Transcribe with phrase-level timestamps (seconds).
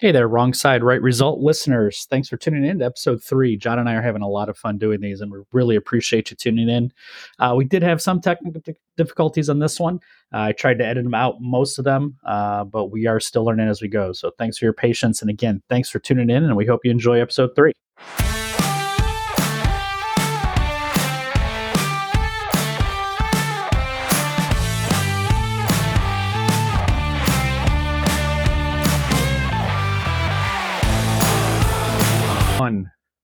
[0.00, 2.06] Hey there, wrong side, right result listeners.
[2.08, 3.58] Thanks for tuning in to episode three.
[3.58, 6.30] Jon and I are having a lot of fun doing these, and we really appreciate
[6.30, 6.90] you tuning in.
[7.38, 8.62] Uh, we did have some technical
[8.96, 9.96] difficulties on this one.
[10.32, 13.44] Uh, I tried to edit them out, most of them, uh, but we are still
[13.44, 14.14] learning as we go.
[14.14, 15.20] So thanks for your patience.
[15.20, 17.74] And again, thanks for tuning in, and we hope you enjoy episode three.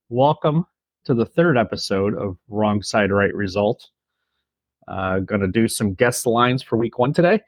[0.09, 0.65] Welcome
[1.03, 3.89] to the third episode of Wrong Side Right Result.
[4.87, 7.41] Uh, going to do some guest lines for week one today.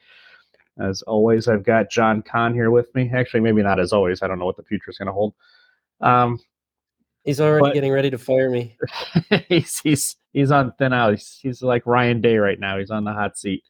[0.77, 3.09] As always, I've got Jon Kahn here with me.
[3.13, 4.21] Actually, maybe not as always.
[4.21, 5.35] I don't know what the future is going to hold.
[6.01, 6.37] Um,
[7.23, 8.75] he's already but, getting ready to fire me.
[9.47, 11.11] he's he's he's on thin out.
[11.11, 12.77] He's, he's like Ryan Day right now.
[12.77, 13.63] He's on the hot seat.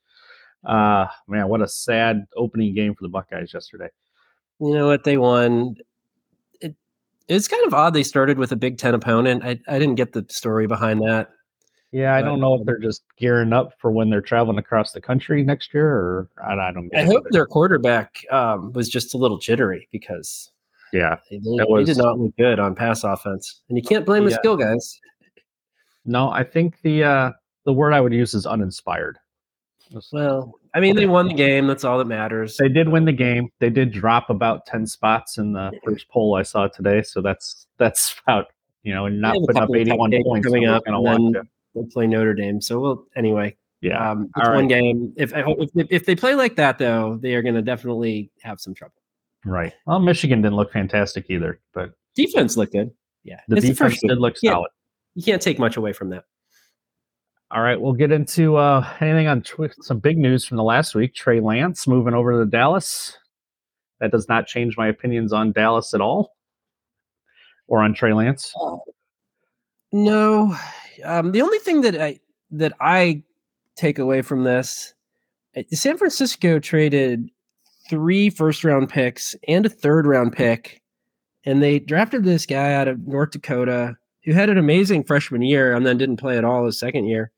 [0.66, 3.90] Uh, man, what a sad opening game for the Buckeyes yesterday.
[4.60, 5.04] You know what?
[5.04, 5.76] They won
[7.30, 9.44] it's kind of odd they started with a Big Ten opponent.
[9.44, 11.30] I, I didn't get the story behind that.
[11.92, 15.02] Yeah, I don't know if they're just gearing up for when they're traveling across the
[15.02, 16.90] country next year, or I, don't.
[16.96, 20.52] I hope their quarterback um, was just a little jittery because
[20.94, 24.30] yeah, they, was, did not look good on pass offense, and you can't blame yeah.
[24.30, 25.00] the skill guys.
[26.06, 27.32] No, I think the uh,
[27.66, 29.18] the word I would use is uninspired.
[30.12, 31.68] Well, I mean, they won the game.
[31.68, 32.58] That's all that matters.
[32.58, 33.50] They did win the game.
[33.60, 37.02] They did drop about ten spots in the first poll I saw today.
[37.02, 38.48] So that's that's about
[38.84, 42.62] you know, not putting up eighty-one points coming up, and then they'll play Notre Dame.
[42.62, 43.56] So we'll anyway.
[43.82, 45.14] Yeah, um, it's one game.
[45.16, 48.74] If, if if they play like that, though, they are going to definitely have some
[48.74, 48.96] trouble.
[49.46, 49.74] Right.
[49.86, 52.92] Well, Michigan didn't look fantastic either, but defense looked good.
[53.24, 54.70] Yeah, the it's defense the did look solid.
[55.16, 56.26] You can't take much away from that.
[57.52, 59.44] All right, we'll get into uh, anything on
[59.82, 61.16] some big news from the last week.
[61.16, 63.18] Trey Lance moving over to Dallas.
[64.00, 66.36] That does not change my opinions on Dallas at all,
[67.68, 68.54] or on Trey Lance.
[68.62, 68.78] Uh,
[69.92, 70.56] no,
[71.04, 72.20] um, the only thing that I
[72.52, 73.24] that I
[73.76, 74.94] take away from this,
[75.56, 77.32] eh, San Francisco traded
[77.90, 80.84] three first round picks and a third round pick,
[81.46, 85.74] and they drafted this guy out of North Dakota who had an amazing freshman year
[85.74, 87.32] and then didn't play at all his second year.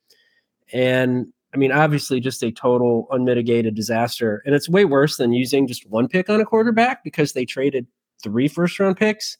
[0.73, 4.41] And I mean, obviously, just a total unmitigated disaster.
[4.45, 7.87] And it's way worse than using just one pick on a quarterback because they traded
[8.23, 9.37] three first round picks.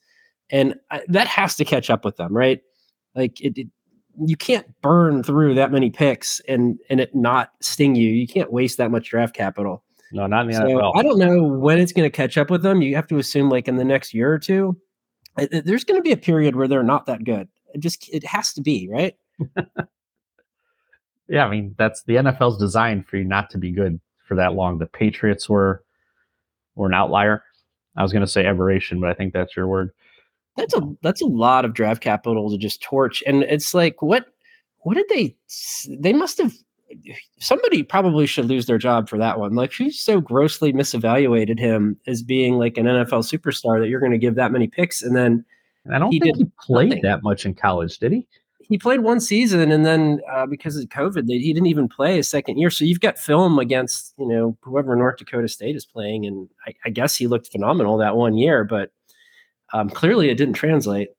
[0.49, 2.61] And I, that has to catch up with them, right?
[3.15, 3.67] Like, it, it,
[4.25, 8.09] you can't burn through that many picks and and it not sting you.
[8.09, 9.83] You can't waste that much draft capital.
[10.11, 10.91] No, not in the so NFL.
[10.95, 12.81] I don't know when it's going to catch up with them.
[12.81, 14.77] You have to assume like in the next year or two.
[15.37, 17.47] There's going to be a period where they're not that good.
[17.73, 19.15] It just it has to be right.
[21.31, 24.53] Yeah, I mean that's the NFL's designed for you not to be good for that
[24.53, 24.77] long.
[24.77, 25.81] The Patriots were
[26.75, 27.41] were an outlier.
[27.95, 29.91] I was going to say aberration, but I think that's your word.
[30.57, 34.25] That's a that's a lot of draft capital to just torch, and it's like what
[34.79, 35.33] what did they?
[35.87, 36.53] They must have
[37.39, 39.55] somebody probably should lose their job for that one.
[39.55, 44.11] Like she's so grossly misevaluated him as being like an NFL superstar that you're going
[44.11, 45.45] to give that many picks, and then
[45.89, 47.03] I don't he think he played nothing.
[47.03, 48.27] that much in college, did he?
[48.71, 52.17] He played one season and then uh, because of COVID, they, he didn't even play
[52.17, 52.69] a second year.
[52.69, 56.73] So you've got film against you know whoever North Dakota State is playing, and I,
[56.85, 58.91] I guess he looked phenomenal that one year, but
[59.73, 61.09] um, clearly it didn't translate.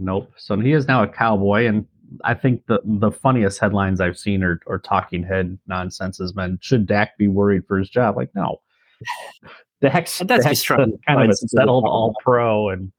[0.00, 0.32] Nope.
[0.36, 1.86] So he is now a cowboy, and
[2.24, 6.58] I think the the funniest headlines I've seen are, are talking head nonsense has been
[6.62, 8.16] should Dak be worried for his job?
[8.16, 8.60] Like no,
[9.80, 12.90] Dak's, that's Dak's kind of a settled all pro and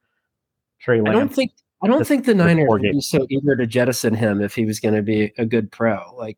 [0.79, 1.09] Trey Lance.
[1.09, 1.51] I don't think
[1.83, 4.79] I don't think the Niners would be so eager to jettison him if he was
[4.79, 5.99] going to be a good pro.
[6.15, 6.37] Like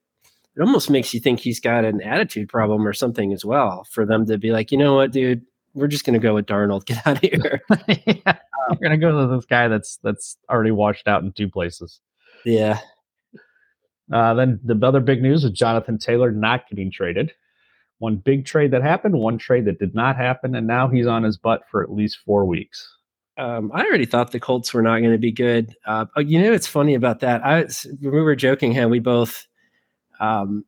[0.56, 4.06] it almost makes you think he's got an attitude problem or something as well for
[4.06, 5.45] them to be like, you know what, dude,
[5.75, 6.85] we're just going to go with Darnold.
[6.85, 7.61] Get out of here.
[7.88, 8.38] yeah,
[8.69, 12.00] we're going to go to this guy that's that's already washed out in two places.
[12.44, 12.79] Yeah.
[14.12, 17.31] Uh, then the other big news is Jonathan Taylor not getting traded.
[18.00, 21.23] One big trade that happened, one trade that did not happen, and now he's on
[21.23, 22.88] his butt for at least four weeks
[23.37, 25.75] um, I already thought the Colts were not going to be good.
[25.85, 27.45] Uh, oh, you know, it's funny about that.
[27.45, 27.65] I
[28.01, 29.45] we were joking how we both,
[30.19, 30.63] um,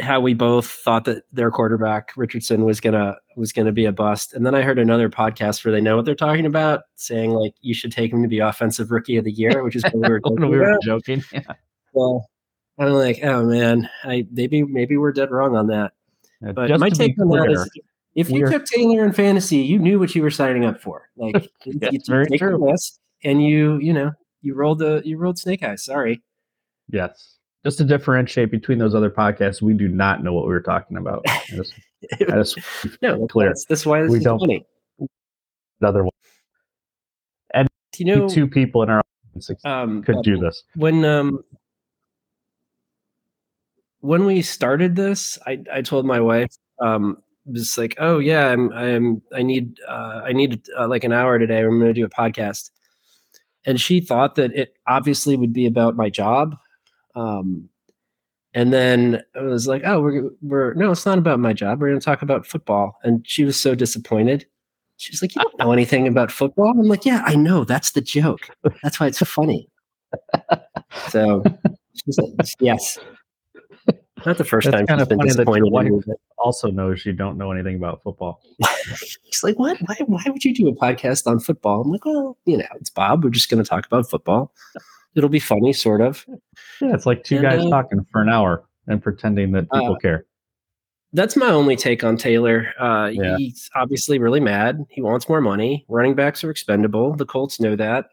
[0.00, 4.32] how we both thought that their quarterback Richardson was gonna was gonna be a bust,
[4.32, 7.54] and then I heard another podcast where they know what they're talking about, saying like
[7.60, 10.08] you should take him to be offensive rookie of the year, which is what we
[10.08, 10.50] were joking.
[10.50, 11.22] we were joking.
[11.32, 11.40] Yeah.
[11.92, 12.30] Well,
[12.78, 15.92] I'm like, oh man, I maybe maybe we're dead wrong on that.
[16.40, 17.70] Yeah, but my take on that is
[18.14, 21.08] if you took Taylor in fantasy, you knew what you were signing up for.
[21.16, 22.56] Like you, you take true.
[22.56, 24.12] list and you, you know,
[24.42, 25.84] you rolled the you rolled snake eyes.
[25.84, 26.22] Sorry.
[26.88, 27.36] Yes.
[27.64, 30.96] Just to differentiate between those other podcasts, we do not know what we were talking
[30.96, 31.22] about.
[31.28, 31.74] I just,
[32.22, 32.58] I just
[33.02, 33.48] no, clear.
[33.48, 34.66] That's, that's why this we is don't, funny.
[35.80, 36.12] another one.
[37.52, 37.68] And
[37.98, 39.02] you know, two people in our
[39.36, 40.64] audience um, could do this.
[40.74, 41.44] when um
[44.00, 47.18] when we started this, I I told my wife um
[47.52, 51.38] just like, oh yeah, I'm I'm I need uh, I need uh, like an hour
[51.38, 51.60] today.
[51.60, 52.70] I'm going to do a podcast,
[53.64, 56.56] and she thought that it obviously would be about my job.
[57.14, 57.68] Um,
[58.52, 61.80] and then I was like, oh, we're we're no, it's not about my job.
[61.80, 62.98] We're going to talk about football.
[63.02, 64.46] And she was so disappointed.
[64.96, 66.70] She was like, you don't know anything about football.
[66.70, 67.64] I'm like, yeah, I know.
[67.64, 68.50] That's the joke.
[68.82, 69.68] That's why it's funny.
[71.08, 71.42] so
[71.94, 72.18] she's
[72.60, 72.98] yes.
[74.26, 77.12] Not the first That's time kind she's of been funny that your Also knows you
[77.12, 78.42] don't know anything about football.
[78.96, 79.78] She's like, what?
[79.86, 81.82] Why, why would you do a podcast on football?
[81.82, 83.24] I'm like, well, you know, it's Bob.
[83.24, 84.52] We're just going to talk about football.
[85.14, 86.24] It'll be funny, sort of.
[86.80, 89.96] Yeah, it's like two And, guys uh, talking for an hour and pretending that people
[89.96, 90.24] care.
[91.12, 92.72] That's my only take on Taylor.
[92.78, 93.36] Uh, Yeah.
[93.36, 94.84] He's obviously really mad.
[94.90, 95.84] He wants more money.
[95.88, 97.14] Running backs are expendable.
[97.14, 98.10] The Colts know that.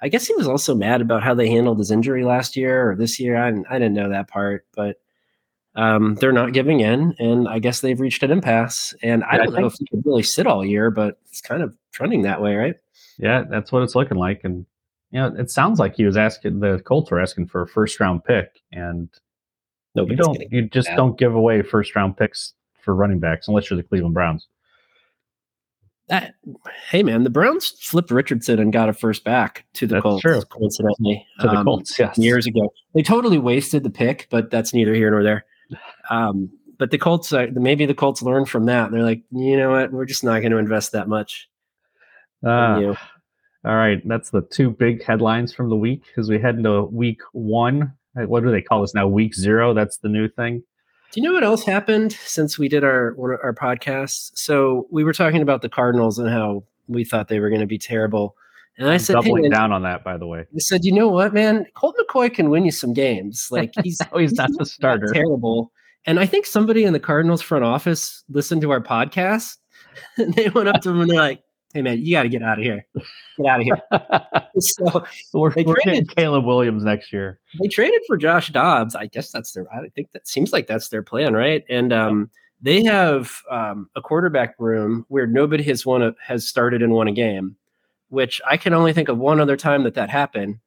[0.00, 2.94] I guess he was also mad about how they handled his injury last year or
[2.94, 3.36] this year.
[3.36, 5.00] I didn't, I didn't know that part, but
[5.78, 8.94] um, they're not giving in, and I guess they've reached an impasse.
[9.02, 11.40] And I Yeah, I don't know if he could really sit all year, but it's
[11.40, 12.74] kind of trending that way, right?
[13.16, 14.40] Yeah, that's what it's looking like.
[14.42, 14.66] And
[15.12, 18.00] you know, it sounds like he was asking the Colts were asking for a first
[18.00, 19.08] round pick, and
[19.94, 23.70] you Nobody's don't you just don't give away first round picks for running backs unless
[23.70, 24.48] you're the Cleveland Browns.
[26.08, 26.34] that,
[26.90, 30.22] hey man, the Browns flipped Richardson and got a first back to the That's Colts.
[30.22, 30.40] true.
[30.42, 32.16] Coincidentally, To the Um, Colts, yes.
[32.18, 32.72] years ago.
[32.94, 35.44] They totally wasted the pick, but that's neither here nor there.
[36.10, 38.90] Um, but the Colts, uh, maybe the Colts learn from that.
[38.92, 41.48] They're like, you know what, we're just not going to invest that much.
[42.42, 42.96] you.
[43.64, 47.20] all right, that's the two big headlines from the week as we head into week
[47.32, 47.92] one.
[48.16, 49.08] Uh, What do they call this now?
[49.08, 49.74] Week zero.
[49.74, 50.62] That's the new thing.
[51.10, 54.30] Do you know what else happened since we did our one of our podcasts?
[54.34, 57.66] So we were talking about the Cardinals and how we thought they were going to
[57.66, 58.36] be terrible,
[58.76, 60.40] and I said, hey, Doubling man, down on that, by the way.
[60.54, 63.48] I said, you know what, man, Colt McCoy can win you some games.
[63.50, 65.12] Like he's Oh, he's not the not starter.
[65.12, 65.72] terrible.
[66.08, 69.58] And I think somebody in the Cardinals front office listened to our podcast
[70.16, 71.42] and they went up to him and they're like,
[71.74, 72.86] Hey man, you got to get out of here.
[73.36, 73.82] Get out of here.
[74.58, 77.38] so we're They we're traded- Caleb Williams next year.
[77.60, 78.94] they traded for Josh Dobbs.
[78.94, 81.62] I guess that's their, I think that seems like that's their plan, right?
[81.68, 82.30] And um,
[82.62, 87.06] they have um, a quarterback room where nobody has won a, has started and won
[87.06, 87.54] a game,
[88.08, 90.58] which I can only think of one other time that that happened.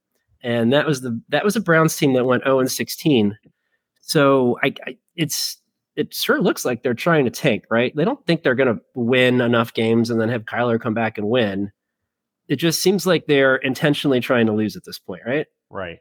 [0.43, 3.35] And that was the, that was a Browns team that went 0 and 16.
[4.01, 5.57] So I, I it's,
[5.95, 7.95] it sure looks like they're trying to tank, right?
[7.95, 11.17] They don't think they're going to win enough games and then have Kyler come back
[11.17, 11.71] and win.
[12.47, 15.47] It just seems like they're intentionally trying to lose at this point, right?
[15.69, 15.99] Right.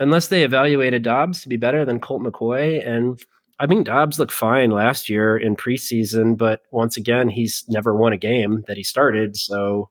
[0.00, 2.86] unless they evaluated Dobbs to be better than Colt McCoy.
[2.86, 3.22] And
[3.60, 8.12] I mean, Dobbs looked fine last year in preseason, but once again, he's never won
[8.12, 9.36] a game that he started.
[9.36, 9.90] So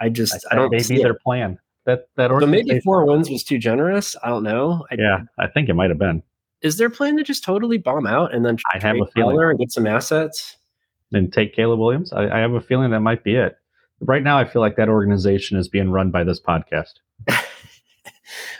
[0.00, 1.58] I just, I, don't maybe see their plan.
[1.86, 4.16] That that So maybe four wins was too generous.
[4.22, 4.84] I don't know.
[4.90, 6.22] I, Yeah, I think it might have been.
[6.64, 9.38] Is their plan to just totally bomb out and then I have a feeling.
[9.38, 10.56] And get some assets?
[11.12, 12.12] And take Caleb Williams.
[12.12, 13.56] I, I have a feeling that might be it.
[14.00, 16.94] Right now, I feel like that organization is being run by this podcast.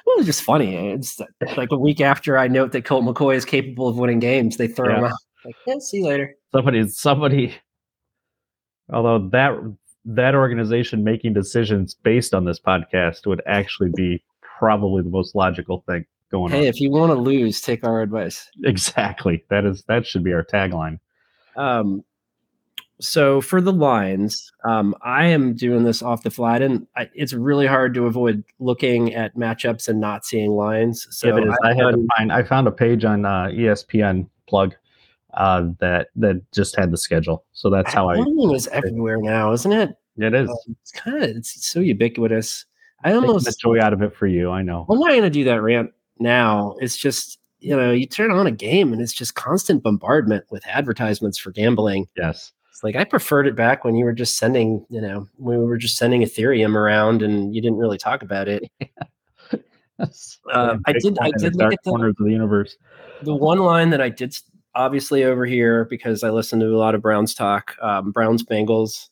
[0.07, 0.77] Well, it's just funny.
[0.93, 1.21] It's
[1.57, 4.69] like a week after I note that Colt McCoy is capable of winning games, they
[4.69, 5.09] throw him Yeah.
[5.09, 5.19] out.
[5.45, 6.35] Like, yeah, see you later.
[6.53, 7.55] Somebody, somebody.
[8.93, 9.55] Although that
[10.05, 15.83] that organization making decisions based on this podcast would actually be probably the most logical
[15.89, 16.65] thing going Hey, on.
[16.65, 18.51] if you want to lose, take our advice.
[18.65, 19.45] Exactly.
[19.51, 20.99] That is that should be our tagline.
[21.57, 22.05] Um,
[23.01, 26.59] so for the lines, um, I am doing this off the fly.
[26.59, 26.87] and.
[26.97, 31.07] I, it's really hard to avoid looking at matchups and not seeing lines.
[31.11, 31.55] So it is.
[31.65, 32.33] I I've had to find.
[32.33, 34.75] I found a page on uh, ESPN plug
[35.35, 37.45] uh, that that just had the schedule.
[37.53, 38.17] So that's how I.
[38.17, 39.97] Volume is everywhere now, isn't it?
[40.17, 40.49] It is
[40.81, 42.65] It's kind of it's so ubiquitous.
[43.03, 44.51] I taking almost the joy out of it for you.
[44.51, 44.87] I know.
[44.89, 46.75] I'm not going to do that rant now.
[46.81, 50.67] It's just you know you turn on a game and it's just constant bombardment with
[50.67, 52.07] advertisements for gambling.
[52.17, 52.53] Yes.
[52.71, 55.65] It's like I preferred it back when you were just sending, you know, when we
[55.65, 58.65] were just sending Ethereum around and you didn't really talk about it.
[60.53, 62.77] Uh, I did- I did look at the- corners of the universe.
[63.23, 64.37] The one line that I did
[64.75, 69.09] obviously over here because I listened to a lot of Browns talk, um, Browns Bengals.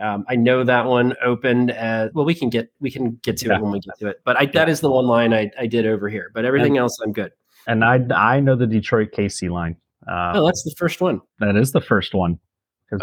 [0.00, 3.46] Um, I know that one opened at well, we can get we can get to
[3.48, 3.56] Yeah.
[3.56, 4.20] it when we get to it.
[4.24, 6.30] But I, that is the one line I, I did over here.
[6.34, 7.30] But everything else, I'm good.
[7.68, 9.76] And I I know the Detroit KC line.
[10.08, 11.20] Uh, Oh, that's the first one.
[11.38, 12.38] that is the first one.
[12.90, 13.00] 'cause-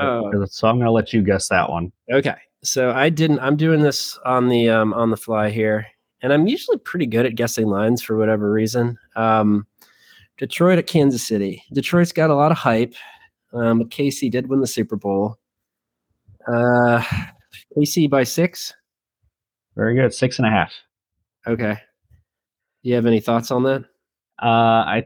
[0.56, 1.92] so I'm going to let you guess that one.
[2.12, 2.36] Okay.
[2.64, 5.88] So I didn't I'm doing this on the um on the fly here.
[6.22, 8.98] And I'm usually pretty good at guessing lines for whatever reason.
[9.16, 9.66] Um
[10.38, 11.64] Detroit at Kansas City.
[11.74, 12.94] Detroit's got a lot of hype.
[13.54, 15.38] Um but KC did win the Super Bowl.
[16.48, 17.04] Uh,
[17.78, 18.74] KC by six.
[19.76, 20.14] Very good.
[20.14, 20.74] Six and a half.
[21.48, 21.78] Okay.
[22.84, 23.86] Do you have any thoughts on that?
[24.42, 25.04] Uh, I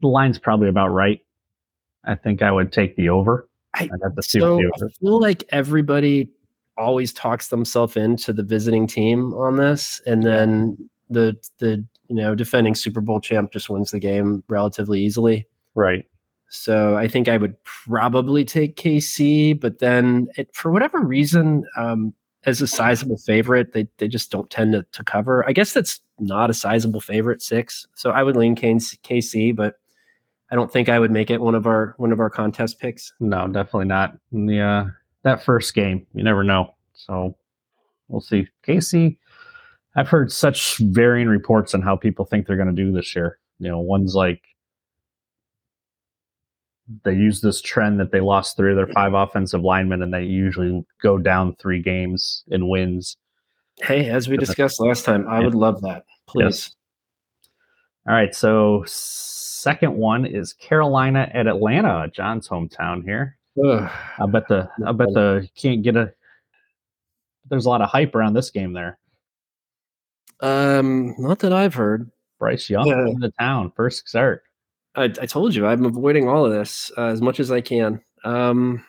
[0.00, 1.20] the line's probably about right.
[2.04, 3.48] I think I would take the over.
[3.74, 6.30] I, I'd have to see so I feel like everybody
[6.76, 12.34] always talks themselves into the visiting team on this, and then the the you know
[12.34, 15.46] defending Super Bowl champ just wins the game relatively easily.
[15.74, 16.06] Right.
[16.48, 22.14] So I think I would probably take KC, but then it, for whatever reason, um,
[22.44, 25.46] as a sizable favorite, they they just don't tend to, to cover.
[25.48, 29.78] I guess that's not a sizable favorite six, so I would lean KC, but
[30.50, 33.12] I don't think I would make it one of our one of our contest picks.
[33.20, 34.16] No, definitely not.
[34.34, 34.90] Uh,
[35.22, 36.74] that first game, you never know.
[36.94, 37.36] So
[38.08, 38.48] we'll see.
[38.66, 39.18] KC,
[39.96, 43.38] I've heard such varying reports on how people think they're going to do this year.
[43.58, 44.42] You know, one's like
[47.04, 50.24] they use this trend that they lost three of their five offensive linemen, and they
[50.24, 53.16] usually go down three games in wins.
[53.80, 56.04] Hey, as we discussed last time, I would love that.
[56.26, 56.44] Please.
[56.44, 56.74] Yes.
[58.08, 63.36] All right, so second one is Carolina at Atlanta, Jon's hometown here.
[63.62, 63.90] Ugh.
[64.18, 66.12] I bet the I bet the can't get a.
[67.50, 68.98] There's a lot of hype around this game there.
[70.40, 72.10] Um, not that I've heard.
[72.38, 73.06] Bryce Young Yeah.
[73.08, 74.42] in the town, first start.
[74.98, 78.02] I, I told you I'm avoiding all of this uh, as much as I can.
[78.24, 78.84] Um,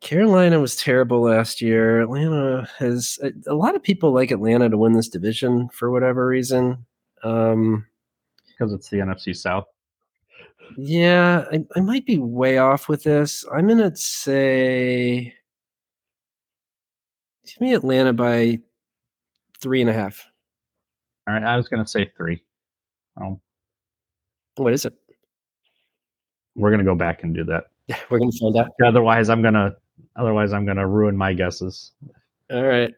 [0.00, 2.02] Carolina was terrible last year.
[2.02, 6.26] Atlanta has a, a lot of people like Atlanta to win this division for whatever
[6.26, 6.84] reason.
[7.22, 7.86] Um,
[8.48, 9.64] because it's the NFC South.
[10.76, 13.44] yeah, I, I might be way off with this.
[13.52, 15.34] I'm gonna say
[17.46, 18.58] give me Atlanta by
[19.60, 20.26] three and a half.
[21.26, 22.42] All right, I was gonna say three.
[23.16, 23.40] Um,
[24.56, 24.94] What is it?
[26.56, 27.66] we're gonna go back and do that.
[28.10, 28.68] We're gonna find out.
[28.84, 29.74] Otherwise, I'm gonna
[30.16, 31.92] otherwise I'm gonna ruin my guesses.
[32.50, 32.94] All right.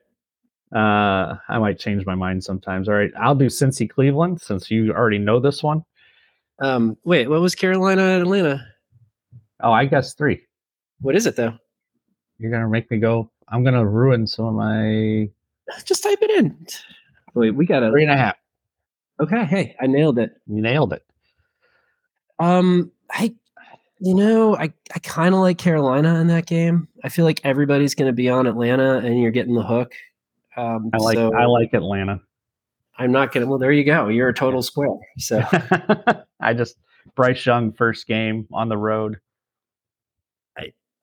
[0.75, 2.89] Uh, I might change my mind sometimes.
[2.89, 5.85] All right, I'll do Cincy Cleveland since you already know this one.
[6.59, 8.67] Um, wait, what was Carolina and Atlanta?
[9.61, 10.43] Oh, I guess three.
[11.01, 11.55] What is it though?
[12.39, 13.31] You're gonna make me go.
[13.49, 15.29] I'm gonna ruin some of my
[15.85, 16.67] Just type it in.
[17.35, 18.11] Wait, we got three to.
[18.11, 18.37] and a half.
[19.21, 20.37] Okay, hey, I nailed it.
[20.47, 21.05] You nailed it.
[22.39, 23.35] Um, I,
[23.99, 26.89] you know, I I kind of like Carolina in that game.
[27.05, 29.95] I feel like everybody's going to be on Atlanta, and you're getting the hook.
[30.57, 32.21] Um, I like so I like Atlanta.
[32.99, 33.51] I'm not going to.
[33.51, 34.09] Well, there you go.
[34.09, 34.97] You're a total square.
[35.19, 35.43] So
[36.41, 36.77] I just
[37.15, 39.19] Bryce Young first game on the road.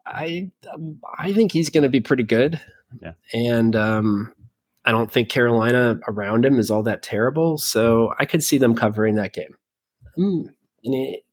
[0.06, 2.60] I um, I think he's going to be pretty good.
[3.02, 3.14] Yeah.
[3.34, 4.34] And um,
[4.86, 7.58] I don't think Carolina around him is all that terrible.
[7.58, 9.56] So I could see them covering that game.
[10.18, 10.50] Mm,
[10.84, 11.26] and it,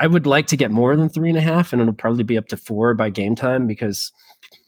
[0.00, 2.38] I would like to get more than three and a half, and it'll probably be
[2.38, 4.12] up to four by game time because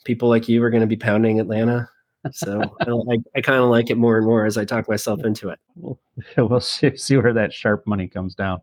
[0.04, 1.88] people like you are going to be pounding Atlanta.
[2.32, 5.24] So I, I, I kind of like it more and more as I talk myself
[5.24, 5.58] into it.
[5.76, 5.98] We'll,
[6.36, 8.60] we'll see, see where that sharp money comes down.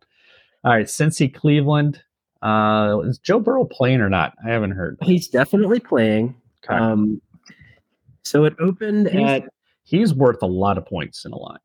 [0.64, 2.02] All right, Cincy Cleveland.
[2.42, 4.34] Uh, is Joe Burrow playing or not?
[4.46, 4.98] I haven't heard.
[5.02, 6.36] He's definitely playing.
[6.64, 6.76] Okay.
[6.78, 7.20] Um,
[8.24, 9.50] so it opened He's- at
[9.84, 11.60] He's worth a lot of points in a line.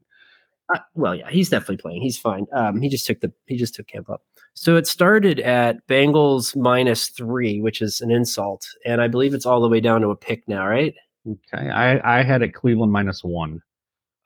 [0.72, 2.02] Uh, well, yeah, he's definitely playing.
[2.02, 2.46] He's fine.
[2.52, 4.22] Um, he just took the he just took camp up.
[4.54, 9.46] So it started at Bengals minus three, which is an insult, and I believe it's
[9.46, 10.94] all the way down to a pick now, right?
[11.28, 13.62] Okay, I I had it Cleveland minus one.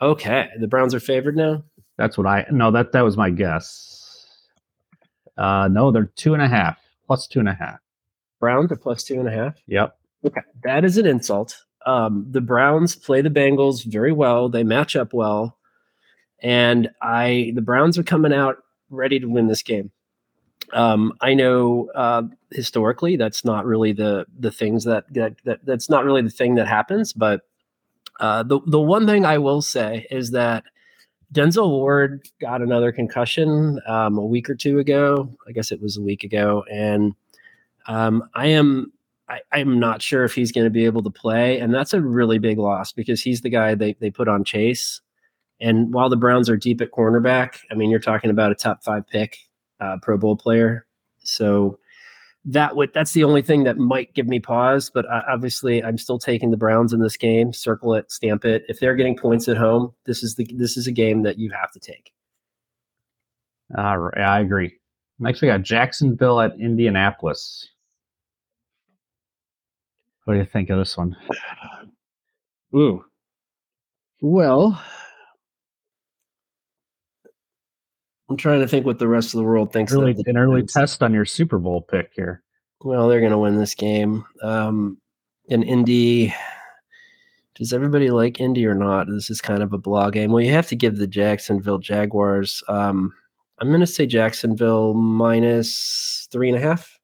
[0.00, 1.62] Okay, the Browns are favored now.
[1.96, 4.26] That's what I no that that was my guess.
[5.36, 7.78] Uh, no, they're two and a half plus two and a half.
[8.40, 9.54] Browns are plus two and a half.
[9.66, 9.96] Yep.
[10.24, 11.64] Okay, that is an insult.
[11.86, 14.48] Um, the Browns play the Bengals very well.
[14.48, 15.56] They match up well,
[16.42, 18.58] and I the Browns are coming out
[18.90, 19.90] ready to win this game.
[20.72, 25.88] Um, I know uh, historically that's not really the the things that, that that that's
[25.88, 27.42] not really the thing that happens, but
[28.20, 30.64] uh, the the one thing I will say is that
[31.32, 35.36] Denzel Ward got another concussion um, a week or two ago.
[35.46, 37.14] I guess it was a week ago, and
[37.86, 38.92] um, I am
[39.28, 42.00] I, I'm not sure if he's going to be able to play, and that's a
[42.00, 45.00] really big loss because he's the guy they they put on Chase.
[45.60, 48.84] And while the Browns are deep at cornerback, I mean you're talking about a top
[48.84, 49.38] five pick,
[49.80, 50.86] uh, Pro Bowl player.
[51.18, 51.78] So
[52.46, 54.90] that would that's the only thing that might give me pause.
[54.92, 57.52] But uh, obviously, I'm still taking the Browns in this game.
[57.52, 58.64] Circle it, stamp it.
[58.68, 61.50] If they're getting points at home, this is the this is a game that you
[61.50, 62.12] have to take.
[63.76, 64.78] All right, I agree.
[65.18, 67.68] Next, we got Jacksonville at Indianapolis.
[70.24, 71.16] What do you think of this one?
[72.74, 73.04] Ooh.
[74.20, 74.80] Well,
[78.28, 79.92] I'm trying to think what the rest of the world thinks.
[79.92, 82.42] of Early, the an early test on your Super Bowl pick here.
[82.82, 84.24] Well, they're going to win this game.
[84.42, 84.98] Um,
[85.48, 86.34] in Indy,
[87.54, 89.06] does everybody like Indy or not?
[89.08, 90.32] This is kind of a blah game.
[90.32, 92.62] Well, you have to give the Jacksonville Jaguars.
[92.68, 93.12] Um,
[93.58, 96.98] I'm going to say Jacksonville minus three and a half.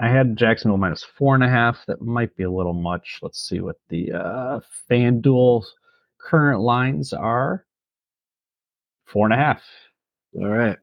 [0.00, 1.84] I had Jacksonville minus four and a half.
[1.86, 3.18] That might be a little much.
[3.20, 5.64] Let's see what the uh, FanDuel
[6.18, 7.66] current lines are.
[9.06, 9.62] Four and a half.
[10.36, 10.76] All right.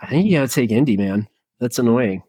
[0.00, 1.28] I think you got to take Indy, man.
[1.58, 2.22] That's annoying.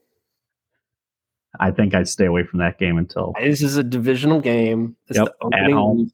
[1.59, 4.95] I think I'd stay away from that game until This is a divisional game.
[5.07, 6.13] It's Yep, the opening week.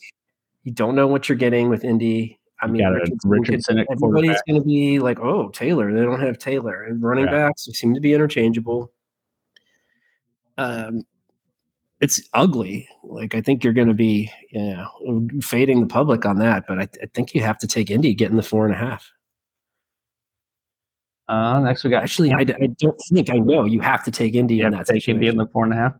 [0.63, 2.39] You don't know what you're getting with Indy.
[2.61, 6.39] I mean, Richardson, Richardson could- everybody's going to be like, "Oh, Taylor." They don't have
[6.39, 6.83] Taylor.
[6.83, 7.31] And running Yeah.
[7.47, 8.91] backs seem to be interchangeable.
[10.57, 11.03] Um,
[11.99, 12.87] it's ugly.
[13.03, 16.65] Like I think you're going to be, you know, fading the public on that.
[16.67, 19.11] But I, I think you have to take Indy getting the four and a half.
[21.27, 23.65] Uh, next we got Actually, I, I don't think I know.
[23.65, 25.77] You have to take Indy you in that take Indy in the four and a
[25.77, 25.93] half.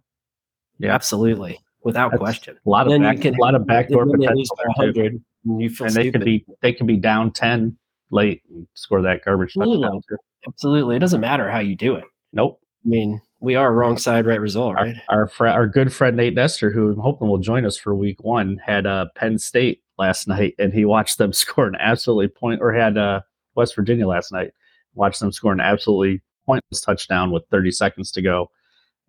[0.79, 0.93] yeah.
[0.93, 2.57] Absolutely, without That's question.
[2.65, 4.99] A lot of back, can a lot of backdoor potential by there too.
[4.99, 7.77] 100, and you feel And they could be they could be down ten
[8.11, 9.83] late and score that garbage Absolutely.
[9.83, 10.01] touchdown.
[10.09, 10.17] too.
[10.47, 10.95] Absolutely.
[10.95, 12.03] It doesn't matter how you do it.
[12.33, 12.59] Nope.
[12.85, 14.95] I mean, we are wrong side, right result, Our right?
[15.09, 18.23] our, fr- our good friend Nate Nestor, who I'm hoping will join us for week
[18.23, 22.61] one, had uh, Penn State last night, and he watched them score an absolutely point,
[22.61, 23.21] or had uh,
[23.55, 24.51] West Virginia last night,
[24.95, 28.49] watched them score an absolutely pointless touchdown with 30 seconds to go,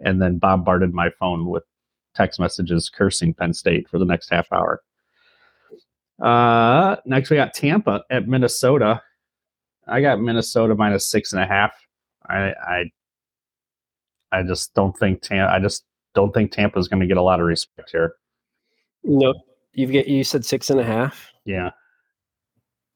[0.00, 1.64] and then bombarded my phone with
[2.14, 4.82] text messages cursing Penn State for the next half hour.
[6.20, 9.02] Uh, next we got Tampa at Minnesota.
[9.86, 11.72] I got Minnesota minus six and a half.
[12.28, 12.84] I I
[14.32, 15.52] I just don't think Tampa.
[15.52, 18.14] I just don't think Tampa's going to get a lot of respect here.
[19.04, 19.34] No,
[19.74, 21.70] you've get you said six and a half Yeah,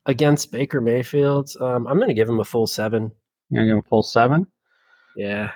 [0.07, 1.51] against Baker Mayfield.
[1.61, 3.11] Um, I'm going to give him a full seven.
[3.51, 4.47] you're going to give him a full seven.
[5.17, 5.51] Yeah,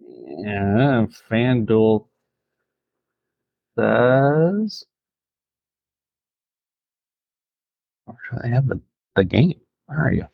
[0.00, 2.06] Yeah, FanDuel
[3.78, 4.84] says.
[8.04, 8.80] Where do they have the,
[9.16, 9.60] the game?
[9.86, 10.26] Where are you?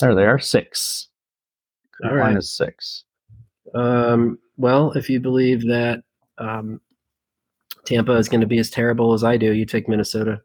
[0.00, 1.08] There they are, six.
[2.04, 2.30] All right.
[2.30, 3.04] Minus six.
[3.74, 6.02] Um, well, if you believe that
[6.38, 6.80] um,
[7.84, 10.40] Tampa is going to be as terrible as I do, you take Minnesota.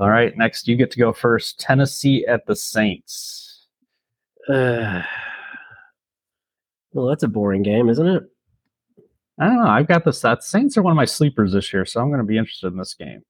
[0.00, 1.60] All right, next you get to go first.
[1.60, 3.66] Tennessee at the Saints.
[4.48, 5.02] Uh,
[6.94, 8.22] well, that's a boring game, isn't it?
[9.38, 9.68] I don't know.
[9.70, 10.44] I've got the stats.
[10.44, 12.78] Saints are one of my sleepers this year, so I'm going to be interested in
[12.78, 13.22] this game.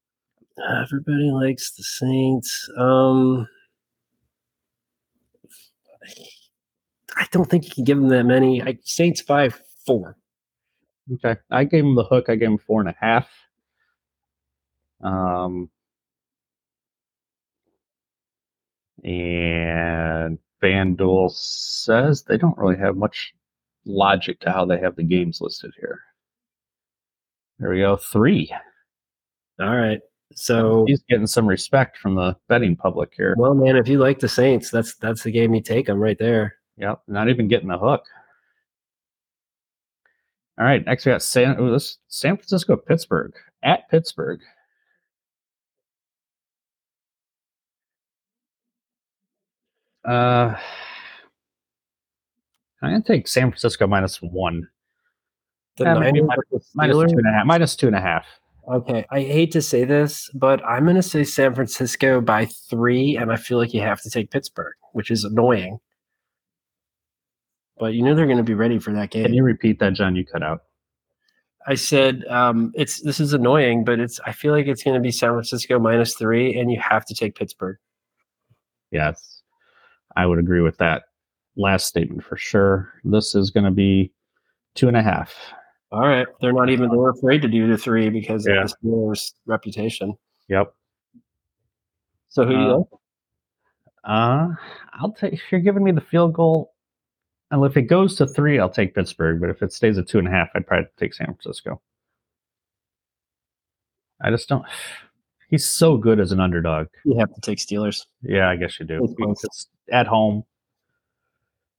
[0.81, 2.69] Everybody likes the Saints.
[2.77, 3.49] Um,
[7.17, 8.63] I don't think you can give them that many.
[8.63, 10.15] I, Saints five four.
[11.15, 11.37] Okay.
[11.49, 12.29] I gave them the hook.
[12.29, 13.29] I gave them four and a half.
[15.03, 15.69] Um,
[19.03, 23.33] and FanDuel says they don't really have much
[23.85, 25.99] logic to how they have the games listed here.
[27.59, 27.97] There we go.
[27.97, 28.53] Three.
[29.59, 29.99] All right.
[30.33, 33.35] So, He's getting some respect from the betting public here.
[33.37, 36.17] well, man, if you like the Saints, that's that's the game you take them right
[36.17, 36.55] there.
[36.77, 37.01] Yep.
[37.07, 38.03] Not even getting the hook.
[40.57, 40.85] All right.
[40.85, 43.33] Next, we got San, oh, this, San Francisco, Pittsburgh.
[43.63, 44.39] At Pittsburgh.
[50.05, 50.55] Uh,
[52.81, 54.67] I'm gonna take San Francisco minus one,
[55.77, 57.09] The Yeah, maybe Niners with the minus Steelers?
[57.09, 58.25] two and a half, minus two and a half.
[58.67, 63.17] Okay, I hate to say this, but I'm going to say San Francisco by three,
[63.17, 65.79] and I feel like you have to take Pittsburgh, which is annoying.
[67.79, 69.25] But you know they're going to be ready for that game.
[69.25, 70.15] Can you repeat that, Jon?
[70.15, 70.61] You cut out.
[71.67, 75.01] I said um, it's this is annoying, but it's I feel like it's going to
[75.01, 77.77] be San Francisco minus three, and you have to take Pittsburgh.
[78.91, 79.30] Yes,
[80.15, 81.03] I would agree with that
[81.55, 82.93] last statement for sure.
[83.03, 84.11] This is going to be
[84.75, 85.33] two and a half.
[85.91, 88.61] All right, they're not even they're afraid to do the three because Yeah.
[88.63, 90.13] of the Steelers' reputation.
[90.47, 90.73] Yep.
[92.29, 92.87] So who do you Uh, like?
[94.03, 94.47] Uh,
[94.93, 96.73] I'll take if you're giving me the field goal.
[97.51, 99.41] And if it goes to three, I'll take Pittsburgh.
[99.41, 101.81] But if it stays at two and a half, I'd probably take San Francisco.
[104.21, 104.65] I just don't.
[105.51, 106.87] He's so good as an underdog.
[107.03, 108.05] You have to take Steelers.
[108.23, 109.13] Yeah, I guess you do.
[109.19, 110.45] It's at home.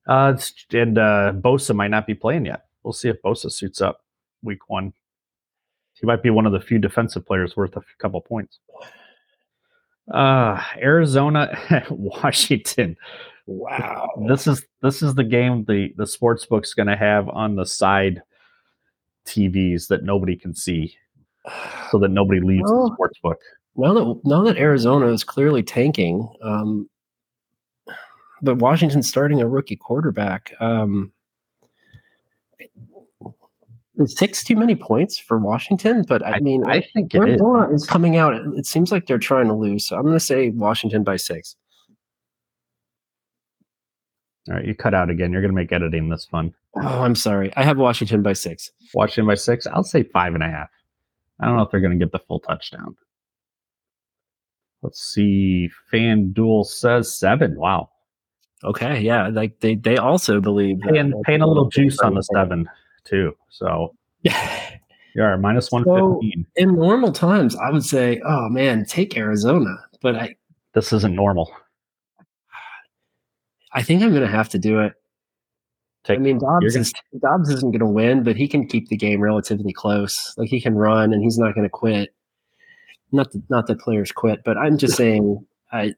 [0.07, 0.37] Uh,
[0.73, 2.67] and uh, Bosa might not be playing yet.
[2.83, 4.05] We'll see if Bosa suits up
[4.43, 4.93] week one.
[5.95, 8.59] He might be one of the few defensive players worth a couple points.
[10.13, 11.57] Uh, Arizona,
[11.91, 12.97] Washington.
[13.47, 14.09] Wow.
[14.29, 17.65] This is this is the game the the sports book's going to have on the
[17.65, 18.23] side
[19.27, 20.95] TVs that nobody can see,
[21.91, 23.39] so that nobody leaves the Well, sports book.
[23.77, 26.89] Now that now that Arizona is clearly tanking, um,
[28.43, 30.53] but Washington's starting a rookie quarterback.
[30.61, 31.13] Um,
[34.07, 36.05] six too many points for Washington?
[36.07, 37.29] But I, I- mean, I think it is.
[37.41, 38.35] Arizona is coming out.
[38.57, 39.87] It seems like they're trying to lose.
[39.87, 41.57] So I'm going to say Washington by six.
[44.49, 45.31] All right, you cut out again.
[45.33, 46.53] You're going to make editing this fun.
[46.77, 47.53] Oh, I'm sorry.
[47.57, 48.71] I have Washington by six.
[48.93, 49.67] Washington by six.
[49.69, 50.69] I'll say five and a half.
[51.39, 52.97] I don't know if they're going to get the full touchdown.
[54.83, 55.71] Let's see.
[55.93, 57.55] FanDuel says seven.
[57.57, 57.89] Wow.
[58.65, 62.23] Okay, yeah, like they they also believe that- Paying, paying a little juice on the
[62.23, 62.69] seven,
[63.05, 63.35] too.
[63.49, 64.61] So Yeah.
[65.17, 66.47] you are minus 115.
[66.57, 69.75] in normal times, I would say, oh man, take Arizona.
[70.01, 70.37] But I,
[70.75, 71.53] This isn't normal.
[73.73, 74.93] I think I'm going to have to do it.
[76.05, 78.89] Take, I mean, Dobbs, gonna- is, Dobbs isn't going to win, but he can keep
[78.89, 80.35] the game relatively close.
[80.37, 82.15] Like he can run, and he's not going to quit.
[83.13, 85.95] Not that, not that players quit, but I'm just saying, I,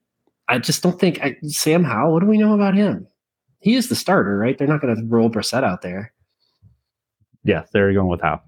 [0.48, 2.12] I just don't think I, Sam Howell.
[2.12, 3.07] What do we know about him?
[3.61, 4.59] He is the starter, right?
[4.59, 6.12] They're not going to roll Brissett out there.
[7.44, 8.42] yeah, there you're going with how.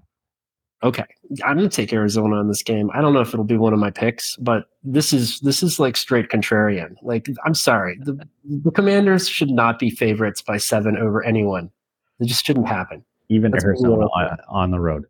[0.83, 1.05] Okay,
[1.43, 2.91] I'm going to take Arizona in this game.
[2.93, 5.79] I don't know if it'll be one of my picks, but this is this is
[5.79, 6.95] like straight contrarian.
[7.01, 11.71] Like I'm sorry, the the Commanders should not be favorites by seven over anyone.
[12.19, 13.03] It just shouldn't happen.
[13.29, 15.05] Even That's Arizona on, on the road.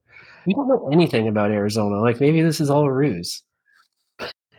[0.46, 1.98] We don't know anything about Arizona.
[1.98, 3.44] Like maybe this is all a ruse.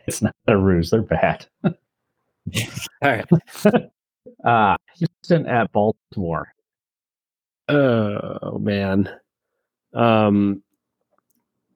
[0.09, 0.89] It's not a ruse.
[0.89, 1.45] They're bad.
[1.63, 1.71] All
[3.01, 3.25] right.
[4.45, 6.53] Uh, Houston at Baltimore.
[7.67, 9.09] Oh man.
[9.93, 10.63] Um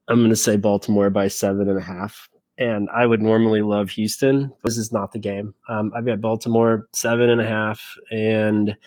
[0.07, 2.29] I'm gonna say Baltimore by seven and a half.
[2.57, 4.53] And I would normally love Houston.
[4.63, 5.53] This is not the game.
[5.67, 8.77] Um, I've got Baltimore seven and a half, and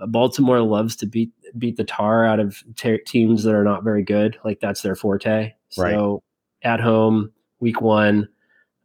[0.00, 3.82] uh, Baltimore loves to beat beat the tar out of te- teams that are not
[3.82, 4.38] very good.
[4.44, 5.52] Like that's their forte.
[5.70, 6.22] So
[6.62, 8.28] at home, week one,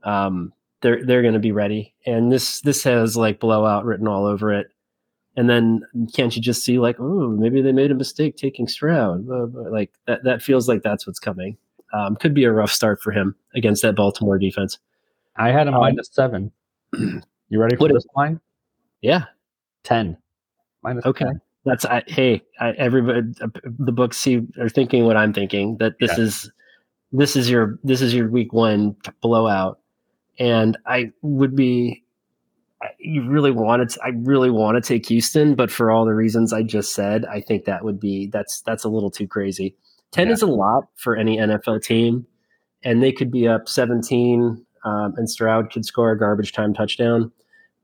[0.04, 1.94] um, they're they're going to be ready.
[2.06, 4.68] And this this has like blowout written all over it.
[5.38, 5.82] And then
[6.14, 9.26] can't you just see like, oh, maybe they made a mistake taking Stroud?
[9.28, 11.58] Like that that feels like that's what's coming.
[11.94, 14.78] Um, could be a rough start for him against that Baltimore defense.
[15.38, 16.52] I had a Um, minus seven.
[17.50, 18.40] You ready for this line?
[19.02, 19.26] Yeah,
[19.84, 20.18] 10.
[20.84, 21.26] Minus Okay.
[21.26, 21.42] 10.
[21.66, 23.24] that's I, hey, I, everybody,
[23.66, 25.76] the books see are thinking what I'm thinking.
[25.80, 26.24] That this Yeah.
[26.24, 26.50] is
[27.12, 29.81] this is your this is your week one blowout,
[30.42, 32.04] and I would be.
[32.82, 33.90] I- You really wanted.
[33.90, 37.26] To, I really want to take Houston, but for all the reasons I just said,
[37.26, 39.76] I think that would be that's that's a little too crazy.
[40.12, 40.34] Ten Yeah.
[40.34, 42.26] is a lot for any NFL team,
[42.84, 47.32] and they could be up seventeen, um, and Stroud could score a garbage time touchdown.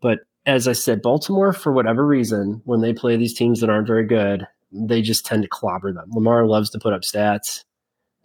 [0.02, 3.86] But as I said, Baltimore, for whatever reason, when they play these teams that aren't
[3.88, 6.10] very good, they just tend to clobber them.
[6.12, 7.64] Lamar loves to put up stats.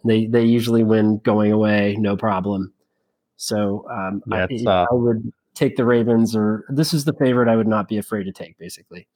[0.05, 2.73] They they usually win going away, no problem.
[3.37, 7.47] So um, Yeah, I, uh, I would take the Ravens, or this is the favorite
[7.47, 9.07] I would not be afraid to take, basically.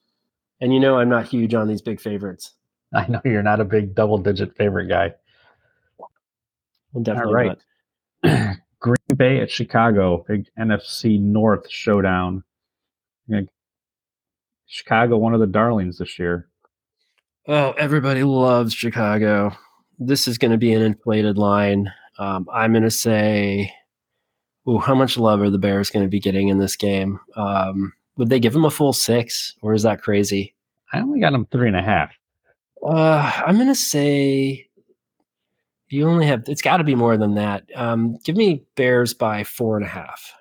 [0.62, 2.54] And you know, I'm not huge on these big favorites.
[2.94, 5.14] I know you're not a big double digit favorite guy.
[6.96, 7.58] I'm definitely All right.
[8.24, 8.58] not.
[8.80, 12.44] Green Bay at Chicago, big NFC North showdown.
[14.68, 16.48] Chicago, one of the darlings this year.
[17.48, 19.56] Oh, everybody loves Chicago.
[20.00, 21.92] This is going to be an inflated line.
[22.20, 23.74] Um, I'm going to say,
[24.68, 27.20] ooh, how much love are the Bears going to be getting in this game?
[27.36, 30.54] Um, would they give them a full six, or is that crazy?
[30.94, 32.12] I only got them three and a half.
[32.86, 34.68] Uh, I'm going to say
[35.90, 37.64] you only have, it's got to be more than that.
[37.76, 40.34] Um, give me Bears by four and a half.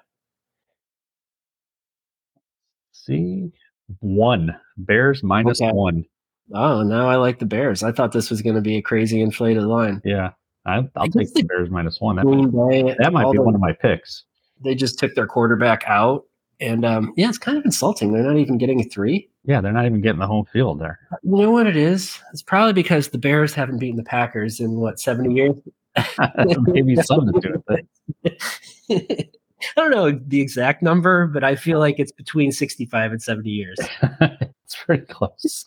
[2.93, 3.53] See,
[4.01, 5.71] one Bears minus Okay.
[5.73, 6.05] one.
[6.53, 7.83] Oh, now I like the Bears.
[7.83, 10.01] I thought this was going to be a crazy inflated line.
[10.05, 10.31] Yeah,
[10.67, 12.17] I, I'll I take the Bears minus one.
[12.17, 14.25] That, Bay, that might be the- one of my picks.
[14.63, 16.25] they just took their quarterback out.
[16.59, 18.13] And um, yeah, it's kind of insulting.
[18.13, 19.29] They're not even getting a three.
[19.45, 20.99] Yeah, they're not even getting the home field there.
[21.23, 22.19] You know what it is?
[22.33, 25.57] It's probably because the Bears haven't beaten the Packers in what, 70 years?
[26.67, 28.41] Maybe something to it.
[29.77, 33.51] I don't know the exact number, but I feel like it's between 65 and 70
[33.51, 33.79] years.
[34.21, 35.67] it's pretty close.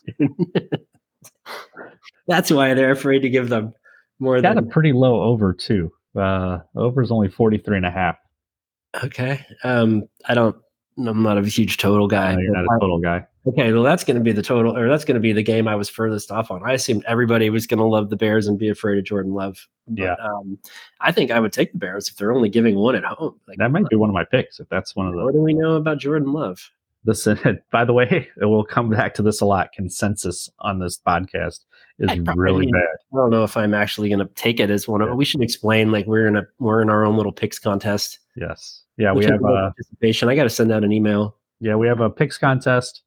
[2.26, 3.74] That's why they're afraid to give them
[4.20, 5.92] more Got a pretty low over too.
[6.14, 8.16] Uh, over is only 43 and a half.
[9.04, 9.44] Okay.
[9.64, 10.56] Um, I don't,
[10.98, 12.34] I'm not a huge total guy.
[12.34, 13.26] Know you're not a total guy.
[13.46, 15.66] Okay, well, that's going to be the total, or that's going to be the game
[15.66, 16.62] I was furthest off on.
[16.62, 19.66] I assumed everybody was going to love the Bears and be afraid of Jordan Love.
[19.88, 20.14] But, Yeah.
[20.22, 20.58] um,
[21.00, 23.40] I think I would take the Bears if they're only giving one at home.
[23.48, 25.40] Like, That might be one of my picks if that's one of the what do
[25.40, 26.70] we know about Jordan Love?
[27.04, 27.26] this
[27.72, 31.60] by the way we'll come back to this a lot consensus on this podcast
[32.00, 32.82] is really bad
[33.12, 35.16] I don't know if I'm actually going to take it as one of.
[35.16, 38.18] We should explain like we're in a we're in our own little picks contest.
[38.36, 40.28] yes yeah We have uh participation.
[40.28, 41.36] I got to send out an email.
[41.60, 43.02] Yeah, we have a picks contest.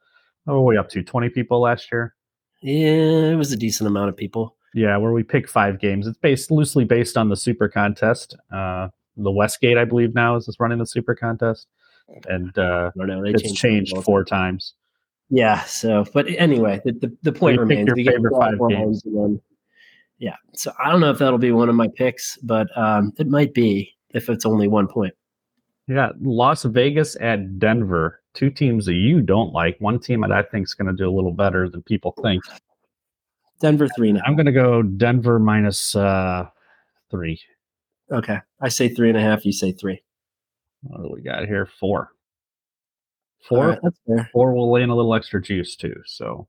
[0.48, 1.02] Oh, we up to?
[1.02, 2.16] 20 people last year?
[2.62, 4.56] Yeah, it was a decent amount of people.
[4.74, 6.08] Yeah, where we pick five games.
[6.08, 8.36] It's based loosely based on the super contest.
[8.52, 11.68] Uh, the Westgate, I believe, now is running the super contest.
[12.28, 13.24] And uh, know.
[13.24, 14.74] It's changed changed four times.
[15.34, 15.64] Yeah.
[15.64, 17.90] So, but anyway, the, the, the point remains.
[17.96, 19.04] we get five games.
[20.20, 20.36] yeah.
[20.54, 23.56] So I don't know if that'll be one of my picks, but um, it might
[23.56, 25.16] be if it's only one point.
[25.88, 28.22] Yeah, Las Vegas at Denver.
[28.36, 29.76] Two teams that you don't like.
[29.80, 32.44] One team that I think is going to do a little better than people think.
[33.60, 34.22] Denver three half.
[34.28, 36.48] I'm going to go Denver minus uh,
[37.10, 37.42] three.
[38.12, 38.38] Okay.
[38.62, 39.46] I say three and a half.
[39.46, 40.04] You say three.
[40.84, 41.66] What do we got here?
[41.80, 42.12] Four.
[43.48, 43.68] Four.
[43.68, 44.30] right, that's fair.
[44.32, 45.96] Four will lay in a little extra juice too.
[46.06, 46.48] So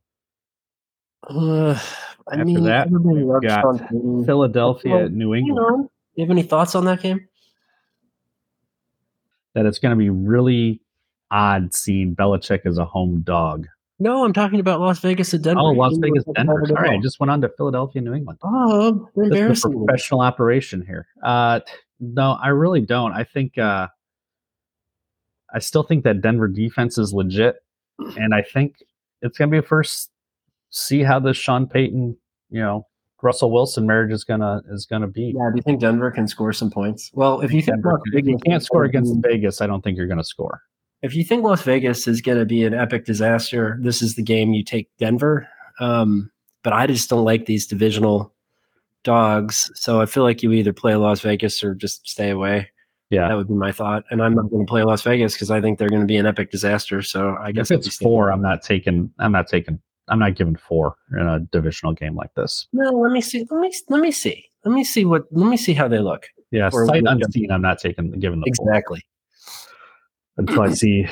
[1.29, 1.73] Uh,
[2.29, 3.89] I After mean, that, we've got
[4.25, 5.57] Philadelphia at New You England.
[5.57, 7.29] know, you have any thoughts on that game?
[9.55, 10.81] That it's going to be really
[11.31, 13.67] odd seeing Belichick as a home dog.
[14.01, 15.61] No, I'm talking about Las Vegas at Denver.
[15.61, 16.63] Oh, Las Vegas, Denver.
[16.65, 17.01] at it at All right, all.
[17.01, 18.39] just went on to Philadelphia, New England.
[18.43, 19.35] Oh, you're This is a
[19.69, 19.85] embarrassing.
[19.87, 21.07] professional operation here.
[21.23, 21.61] Uh,
[22.01, 23.13] no, I really don't.
[23.13, 23.87] I think uh,
[25.55, 27.57] I still think that Denver defense is legit,
[27.99, 28.77] and I think
[29.23, 30.11] it's going to be a first
[30.71, 32.17] see how this Sean Payton,
[32.51, 32.87] you know,
[33.23, 35.33] Russell Wilson marriage is gonna is gonna be.
[35.35, 37.11] Yeah, do you think Denver can score some points?
[37.15, 39.97] Well, if you think Denver, if you can't score gonna against Vegas, I don't think
[39.97, 40.61] you're going to score.
[41.01, 44.23] if you think Las Vegas is going to be an epic disaster, this is the
[44.23, 45.49] game you take Denver.
[45.81, 46.31] Um,
[46.63, 48.35] but I just don't like these divisional
[49.05, 52.71] dogs, so I feel like you either play Las Vegas or just stay away.
[53.15, 53.29] Yeah.
[53.29, 55.61] That would be my thought, and I'm not going to play Las Vegas because I
[55.61, 57.03] think they're going to be an epic disaster.
[57.03, 59.11] So I guess If it's four, I'm not taking.
[59.19, 59.81] I'm not taking.
[60.09, 62.67] I'm not giving four in a divisional game like this.
[62.73, 63.47] No, let me see.
[63.51, 64.45] Let me let me see.
[64.65, 65.25] Let me see what.
[65.31, 66.27] Let me see how they look.
[66.51, 67.51] Yeah, Or sight unseen.
[67.51, 68.69] I'm not taking giving the four.
[68.71, 69.03] Exactly.
[70.37, 71.07] until I see.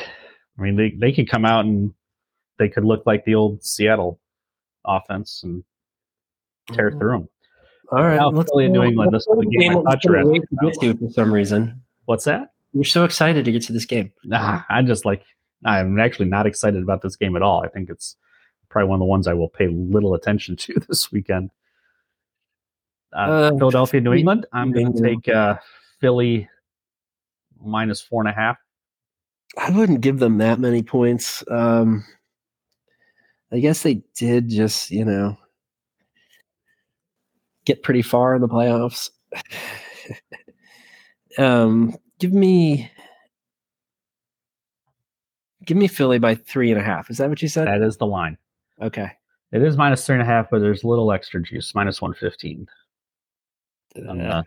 [0.59, 1.93] I mean, they they could come out and
[2.59, 4.21] they could look like the old Seattle
[4.85, 5.65] offense and
[6.73, 6.99] tear Mhm.
[6.99, 7.29] through them.
[7.91, 8.17] All right.
[8.17, 10.27] Now, let's Philly and New England, this is the game I that thought we're you
[10.27, 11.82] were gonna asking wait to get to for some reason.
[12.05, 12.53] What's that?
[12.73, 14.13] You're so excited to get to this game.
[14.25, 15.25] Nah, I'm just like
[15.65, 17.63] I'm actually not excited about this game at all.
[17.65, 18.17] I think it's
[18.69, 21.51] probably one of the ones I will pay little attention to this weekend.
[23.15, 24.47] Uh, Uh, Philadelphia, New England.
[24.53, 25.59] I'm going to take uh,
[26.01, 26.49] Philly
[27.63, 28.57] minus four and a half.
[29.57, 31.45] I wouldn't give them that many points.
[31.51, 32.05] Um,
[33.53, 35.37] I guess they did just, you know,
[37.67, 39.11] get pretty far in the playoffs.
[41.39, 42.91] um, give me,
[45.65, 47.11] give me Philly by three and a half.
[47.11, 47.67] Is that what you said?
[47.69, 48.37] That is the line.
[48.81, 49.11] Okay.
[49.53, 52.15] It is minus three and a half, but there's a little extra juice, minus one
[52.15, 52.67] fifteen.
[54.09, 54.45] on the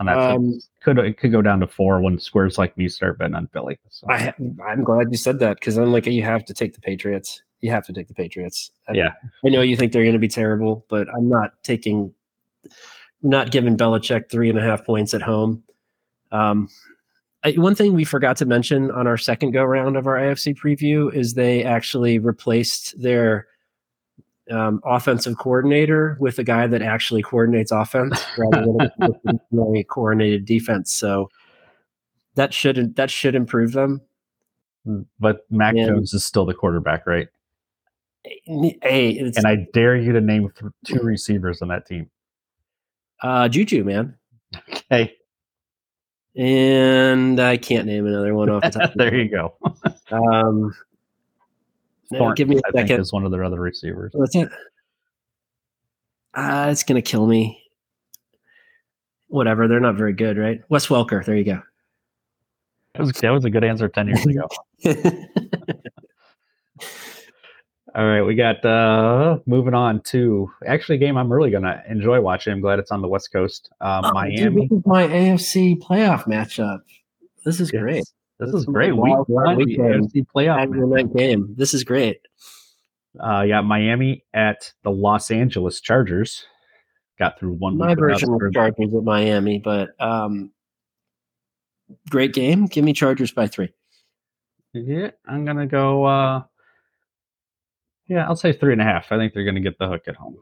[0.00, 0.18] on that.
[0.18, 3.46] Um, could it could go down to four when squares like me start betting on
[3.52, 3.78] Philly.
[3.88, 4.34] So, I,
[4.66, 7.42] I'm glad you said that because I'm like, you have to take the Patriots.
[7.60, 8.70] You have to take the Patriots.
[8.88, 9.12] I- Yeah.
[9.44, 12.12] I know you think they're going to be terrible, but I'm not taking,
[13.22, 15.62] not giving Belichick three and a half points at home.
[16.32, 16.68] Um,
[17.44, 20.56] I, one thing we forgot to mention on our second go round of our AFC
[20.56, 23.46] preview is they actually replaced their
[24.50, 30.92] um, offensive coordinator with a guy that actually coordinates offense rather than a, coordinated defense.
[30.92, 31.28] So
[32.34, 34.00] that should that should improve them.
[35.20, 35.86] but Mac Yeah.
[35.88, 37.28] Jones is still the quarterback, right?
[38.24, 42.10] Hey, And I dare you to name th- two receivers on that team.
[43.22, 44.16] uh, Juju, man.
[44.90, 45.17] Hey,
[46.36, 48.92] And I can't name another one off the top.
[48.96, 49.54] there you go.
[50.10, 50.74] Um,
[52.10, 53.00] Thornton, give me a I think second.
[53.00, 54.12] is one of their other receivers.
[54.14, 54.48] What's it?
[56.34, 57.62] Ah, it's gonna kill me.
[59.28, 60.60] Whatever, they're not very good, right?
[60.68, 61.60] Wes Welker, there you go.
[62.94, 64.48] That was that was a good answer ten years ago.
[67.94, 72.20] All right, we got uh moving on to actually a game I'm really gonna enjoy
[72.20, 72.52] watching.
[72.52, 73.70] I'm glad it's on the West Coast.
[73.80, 74.14] Uh, Oh, dude,
[74.54, 74.68] Miami.
[74.68, 76.80] this is my AFC playoff matchup.
[77.44, 77.82] This is Yes.
[77.82, 77.94] great.
[77.96, 78.92] This This is is great.
[78.96, 79.56] Week one.
[79.56, 80.68] AFC playoff.
[80.70, 81.54] Night game.
[81.56, 82.20] This is great.
[83.18, 86.44] Uh, yeah, Miami at the Los Angeles Chargers.
[87.18, 87.76] Got through one.
[87.78, 88.40] My version of.
[88.52, 90.52] Chargers at Miami, but um,
[92.10, 92.66] great game.
[92.66, 93.72] Give me Chargers by three.
[94.74, 96.04] Yeah, I'm gonna go.
[96.04, 96.42] uh
[98.08, 99.12] Yeah, I'll say three and a half.
[99.12, 100.36] I think they're gonna get the hook at home.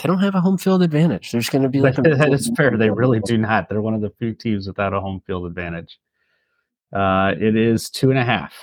[0.00, 1.32] They don't have a home field advantage.
[1.32, 2.76] There's going to be like a that is fair.
[2.78, 3.68] They really do not.
[3.68, 5.98] They're one of the few teams without a home field advantage.
[6.94, 8.54] Uh, it is two and a half.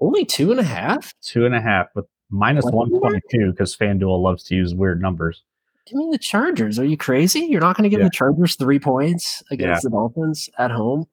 [0.00, 1.14] only two and a half.
[1.22, 5.00] Two and a half with minus one twenty two because FanDuel loves to use weird
[5.00, 5.42] numbers.
[5.86, 6.78] Give me the Chargers.
[6.78, 7.40] Are you crazy?
[7.40, 8.06] You're not going to give Yeah.
[8.06, 9.88] the Chargers three points against Yeah.
[9.88, 11.06] the Dolphins at home?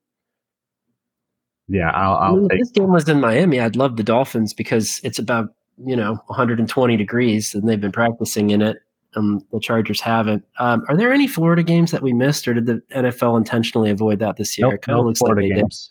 [1.69, 2.59] Yeah, I'll, I I'll mean, take.
[2.59, 5.49] this game was in Miami, I'd love the Dolphins because it's about
[5.85, 8.77] you know 120 degrees and they've been practicing in it.
[9.15, 10.43] Um, the Chargers haven't.
[10.59, 14.19] Um, are there any Florida games that we missed, or did the NFL intentionally avoid
[14.19, 14.69] that this year?
[14.71, 15.61] Nope, no looks Florida like they did.
[15.61, 15.89] games.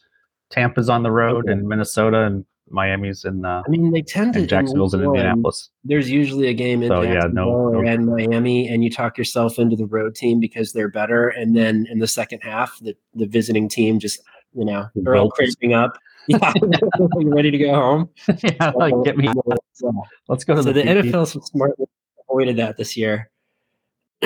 [0.50, 1.52] Tampa's on the road, Okay.
[1.52, 4.40] and Minnesota, and Miami's in uh, I mean, they tend to.
[4.40, 5.70] and Jacksonville's in one, Indianapolis.
[5.84, 9.18] There's usually a game in So, yeah, no- Jacksonville no- and Miami, and you talk
[9.18, 11.28] yourself into the road team because they're better.
[11.28, 14.20] And then in the second half, the, the visiting team just,
[14.56, 15.96] you know, they're all cramping up.
[16.28, 16.52] Yeah,
[17.20, 18.08] you ready to go home?
[18.42, 19.28] yeah, like get me.
[19.74, 19.92] So,
[20.26, 20.82] Let's go to so the.
[20.82, 20.88] the.
[20.88, 21.86] NFL smartly
[22.28, 23.30] avoided that this year.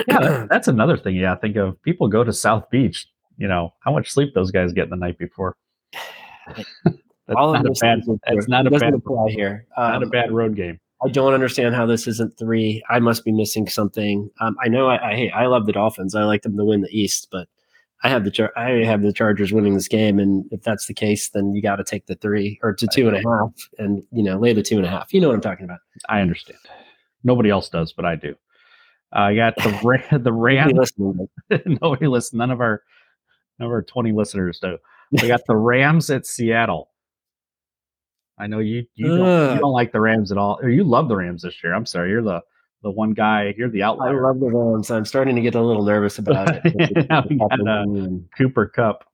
[0.09, 1.17] Yeah, that's another thing.
[1.17, 3.07] Yeah, I think of people go to South Beach.
[3.37, 5.57] You know how much sleep those guys get the night before.
[6.47, 6.65] that's
[7.37, 8.01] All of not a bad.
[8.27, 8.95] That's not It doesn't bad.
[8.95, 9.67] apply here.
[9.77, 10.81] Not a Um, bad road game.
[11.05, 12.83] I don't understand how this isn't three.
[12.89, 14.31] I must be missing something.
[14.41, 14.87] Um, I know.
[14.89, 16.15] I, I hey, I love the Dolphins.
[16.15, 17.47] I like them to win the East, but
[18.03, 20.95] I have the Char- I have the Chargers winning this game, and if that's the
[20.95, 24.03] case, then you got to take the three or to two and a half, and
[24.11, 25.13] you know lay the two and a half.
[25.13, 25.81] You know what I'm talking about.
[26.09, 26.59] I understand.
[27.25, 28.35] Nobody else does, but I do.
[29.15, 30.93] Uh, I got the Ra- the Rams.
[31.83, 32.39] Nobody listen.
[32.39, 32.83] None of our
[33.59, 34.79] none of our twenty listeners do.
[35.13, 36.89] We got the Rams at Seattle.
[38.39, 41.09] I know you you don't, you don't like the Rams at all, or you love
[41.09, 41.75] the Rams this year.
[41.75, 42.41] I'm sorry, you're the
[42.83, 43.55] the one guy.
[43.57, 44.25] You're the outlier.
[44.25, 44.91] I love the Rams.
[44.91, 46.63] I'm starting to get a little nervous about it.
[47.29, 47.85] We got, uh,
[48.37, 49.05] Cooper Kupp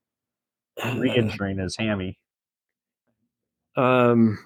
[0.97, 2.19] re-injuring his hammy.
[3.77, 4.39] Um,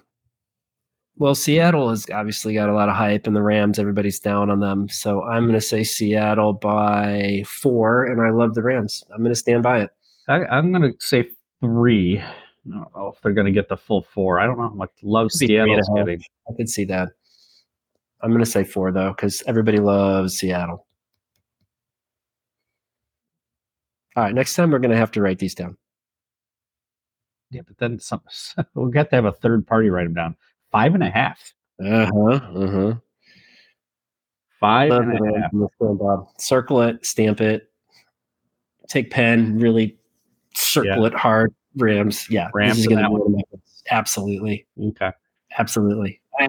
[1.17, 4.59] well, Seattle has obviously got a lot of hype, and the Rams, everybody's down on
[4.59, 4.89] them.
[4.89, 9.03] So I'm going to say Seattle by four, and I love the Rams.
[9.13, 9.91] I'm going to stand by it.
[10.27, 11.29] I, I'm going to say
[11.59, 12.19] three.
[12.19, 12.23] I
[12.69, 14.39] don't know if they're going to get the full four.
[14.39, 16.23] I don't know how much love Could be three and a Seattle's getting.
[16.49, 17.09] I could see that.
[18.23, 20.85] I'm going to say four though, because everybody loves Seattle.
[24.15, 25.77] All right, next time we're going to have to write these down.
[27.49, 28.21] Yeah, but then some.
[28.75, 30.35] We'll have to have a third party write them down.
[30.71, 31.39] Five and a half.
[31.83, 32.29] Uh huh.
[32.55, 32.93] Uh huh.
[34.59, 35.51] Five and a half.
[36.37, 37.71] Circle it, stamp it,
[38.87, 39.97] take pen, really
[40.53, 41.53] circle it hard.
[41.77, 43.21] Rams, yeah, this Rams is gonna that be one.
[43.21, 45.11] one of my- Absolutely, Okay.
[45.57, 46.21] absolutely.
[46.39, 46.47] I,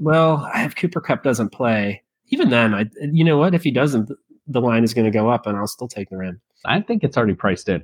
[0.00, 3.54] well, if Cooper Kupp doesn't play, even then, I you know what?
[3.54, 4.10] If he doesn't,
[4.46, 6.40] the line is going to go up, and I'll still take the Rams.
[6.64, 7.82] I think it's already priced in.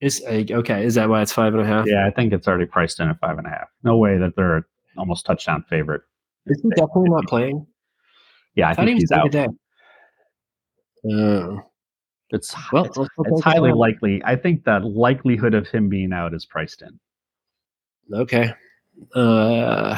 [0.00, 0.84] Is uh, okay?
[0.84, 1.86] Is that why it's five and a half?
[1.86, 3.68] Yeah, I think it's already priced in at five and a half.
[3.82, 4.66] No way that they're
[4.98, 6.02] almost touchdown favorite.
[6.46, 7.66] Is he definitely not playing?
[8.54, 9.30] Yeah, I, he think he's out.
[9.30, 9.48] day.
[11.10, 11.60] Oh.
[12.30, 14.20] It's well, it's, it's highly likely.
[14.24, 16.98] I think the likelihood of him being out is priced in.
[18.12, 18.52] Okay.
[19.14, 19.96] Uh,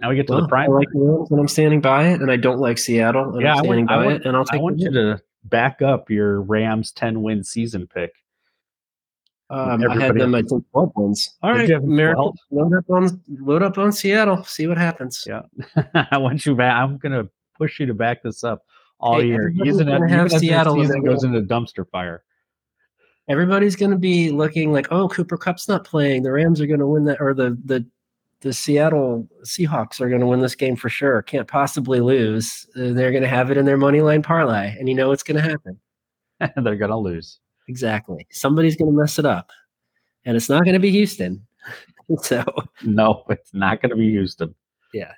[0.00, 0.70] Now we get to well, the prime.
[0.70, 3.42] I like the Rams, and I'm standing by it, and I don't like Seattle, and
[3.42, 6.10] Yeah, I'm standing want- by want- it, and I'll I want you to back up
[6.10, 8.12] your Rams ten win season pick.
[9.50, 10.34] Um, I had them.
[10.34, 11.36] I think twelve wins.
[11.42, 14.44] All Did you have them America, load up on load up on Seattle.
[14.44, 15.24] See what happens.
[15.26, 15.42] Yeah.
[16.10, 16.74] I want you back.
[16.76, 18.62] I'm gonna push you to back this up
[19.00, 19.48] all Hey, year.
[19.64, 22.22] Even, gonna if- have Seattle season goes into dumpster fire.
[23.30, 26.22] Everybody's going to be looking like, oh, Cooper Kupp's not playing.
[26.22, 27.84] The Rams are going to win that, or the the
[28.40, 31.22] the Seattle Seahawks are going to win this game for sure.
[31.22, 32.66] Can't possibly lose.
[32.76, 35.22] Uh, they're going to have it in their money line parlay, and you know what's
[35.24, 35.78] going to happen.
[36.62, 37.40] They're gonna lose.
[37.66, 38.26] Exactly.
[38.30, 39.50] Somebody's going to mess it up,
[40.24, 41.44] and it's not going to be Houston.
[42.22, 42.44] so
[42.84, 44.54] No, it's not gonna be Houston.
[44.94, 45.12] Yeah.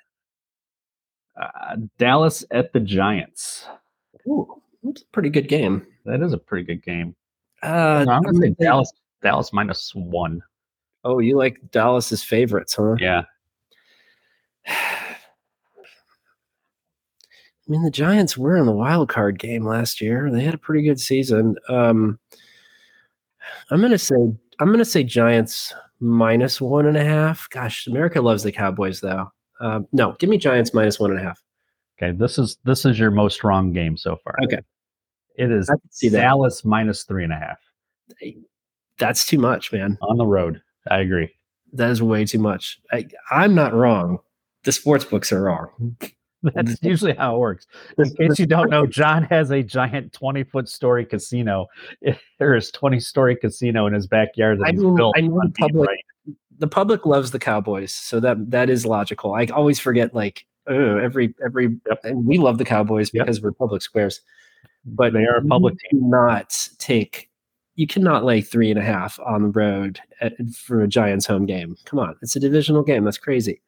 [1.39, 3.67] Uh, Dallas at the Giants.
[4.27, 5.85] ooh, that's a pretty good game.
[6.05, 7.15] That is a pretty good game.
[7.63, 8.91] Uh, No, I'm gonna say Dallas.
[9.21, 10.41] Dallas minus one.
[11.03, 12.95] Oh, you like Dallas's favorites, huh?
[12.99, 13.23] Yeah.
[14.67, 15.15] I
[17.71, 20.29] mean, the Giants were in the wild card game last year.
[20.31, 21.55] They had a pretty good season.
[21.69, 22.19] Um,
[23.69, 24.15] I'm gonna say
[24.59, 27.49] I'm gonna say Giants minus one and a half.
[27.49, 29.31] Gosh, America loves the Cowboys though.
[29.61, 31.41] Um, no, give me Giants minus one and a half.
[32.01, 32.17] Okay.
[32.17, 34.35] This is this is your most wrong game so far.
[34.43, 34.59] Okay.
[35.37, 36.09] It is I see.
[36.09, 37.59] Dallas minus three and a half
[38.97, 39.97] That's too much, man.
[40.01, 40.61] on the road.
[40.89, 41.29] I agree.
[41.73, 42.79] That is way too much.
[42.91, 44.19] I, I'm not wrong.
[44.63, 45.95] The sports books are wrong.
[46.43, 47.67] That's usually how it works.
[47.97, 51.67] In case you don't know, Jon has a giant 20 foot story casino.
[52.39, 55.13] There is 20 story casino in his backyard that I he's mean, built.
[55.15, 56.35] I know the public- right.
[56.57, 59.35] the public loves the Cowboys, so that that is logical.
[59.35, 61.99] I always forget like oh, every every Yep.
[62.03, 63.25] and we love the Cowboys Yep.
[63.25, 64.21] because we're public squares.
[64.85, 67.29] But They are a public you cannot take
[67.75, 71.45] you cannot lay three and a half on the road at, for a Giants home
[71.45, 71.75] game.
[71.85, 73.03] Come on, it's a divisional game.
[73.03, 73.61] That's crazy.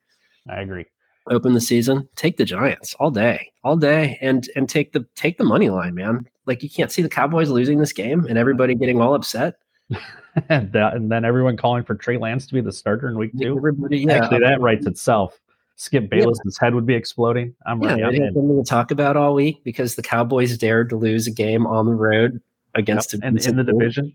[0.49, 0.86] I agree.
[1.30, 5.38] Open the season, take the Giants all day, all day, and and take the take
[5.38, 6.28] the money line, man.
[6.45, 9.56] Like you can't see the Cowboys losing this game and everybody getting all upset.
[10.49, 13.32] and, that, and then everyone calling for Trey Lance to be the starter in week
[13.39, 13.56] two.
[13.56, 15.39] Everybody, yeah, Actually, that writes itself.
[15.76, 17.56] Skip Bayless's head would be exploding.
[17.66, 18.04] I'm yeah, ready.
[18.04, 21.26] I'm they have something to talk about all week because the Cowboys dared to lose
[21.26, 22.41] a game on the road
[22.76, 24.14] against Yep, and in the division.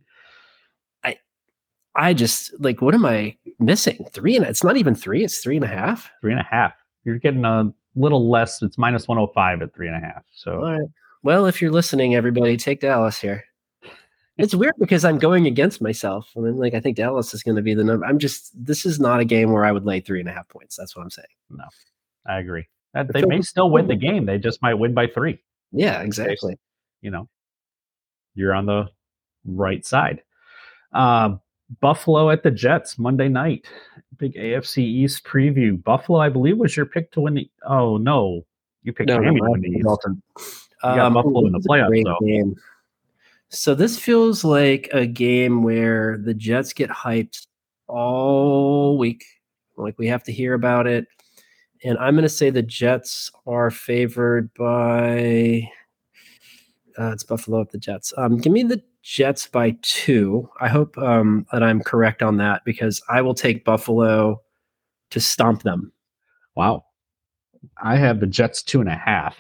[1.05, 1.19] I
[1.95, 4.07] I just like, what am I missing?
[4.13, 6.11] Three and it's not even three; it's three and a half.
[6.21, 6.73] three and a half.
[7.05, 8.63] You're getting a little less.
[8.63, 10.25] It's minus 105 at three and a half.
[10.33, 10.89] So All right.
[11.23, 13.45] Well, if you're listening, everybody, take Dallas here.
[14.37, 16.31] It's weird because I'm going against myself.
[16.37, 18.07] I mean, like I think Dallas is going to be the number.
[18.07, 18.53] I'm just.
[18.55, 20.77] This is not a game where I would lay three and a half points.
[20.77, 21.27] That's what I'm saying.
[21.51, 21.65] No,
[22.25, 22.69] I agree.
[22.95, 24.27] That they may still win the game.
[24.27, 25.43] They just might win by three.
[25.73, 26.57] Yeah, exactly.
[27.03, 27.29] You know,
[28.39, 28.89] you're on the
[29.45, 30.22] right side.
[30.93, 31.41] Um,
[31.80, 33.66] Buffalo at the Jets Monday night.
[34.16, 35.82] Big AFC East preview.
[35.82, 37.51] Buffalo, I believe, was your pick to win the.
[37.66, 38.45] Oh no,
[38.82, 39.82] you picked No, Miami no, to win the You
[40.82, 42.26] got Buffalo in the this is a playoffs, though.
[42.26, 42.57] game.
[43.51, 47.47] So this feels like a game where the Jets get hyped
[47.86, 49.24] all week.
[49.76, 51.07] Like we have to hear about it.
[51.84, 55.70] And I'm going to say the Jets are favored by.
[56.99, 58.12] Uh, it's Buffalo at the Jets.
[58.16, 60.49] Um, give me the Jets by two.
[60.61, 64.40] I hope um, that I'm correct on that because I will take Buffalo
[65.11, 65.92] to stomp them.
[66.57, 66.84] Wow.
[67.82, 69.36] I have the Jets two and a half.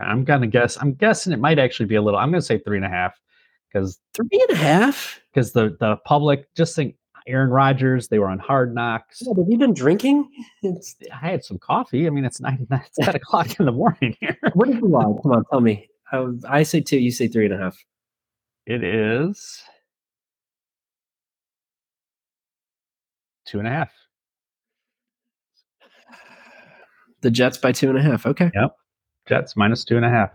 [0.00, 0.76] I'm gonna guess.
[0.80, 2.18] I'm guessing it might actually be a little.
[2.18, 3.14] I'm gonna say three and a half
[3.72, 5.20] because Three and a half.
[5.32, 6.96] because the the public just think
[7.26, 8.08] Aaron Rodgers.
[8.08, 9.22] They were on Hard Knocks.
[9.22, 10.28] Yeah, have you been drinking?
[10.64, 12.06] It's, I had some coffee.
[12.06, 12.66] I mean, it's nine.
[12.72, 14.38] It's ten o'clock in the morning here.
[14.54, 15.18] what is the line?
[15.22, 15.88] Come on, tell me.
[16.12, 16.98] I, I say two.
[16.98, 17.76] You say three and a half.
[18.66, 19.62] It is
[23.46, 23.90] two and a half.
[27.22, 28.26] The Jets by two and a half.
[28.26, 28.50] Okay.
[28.54, 28.76] Yep.
[29.28, 30.30] Jets minus two and a half.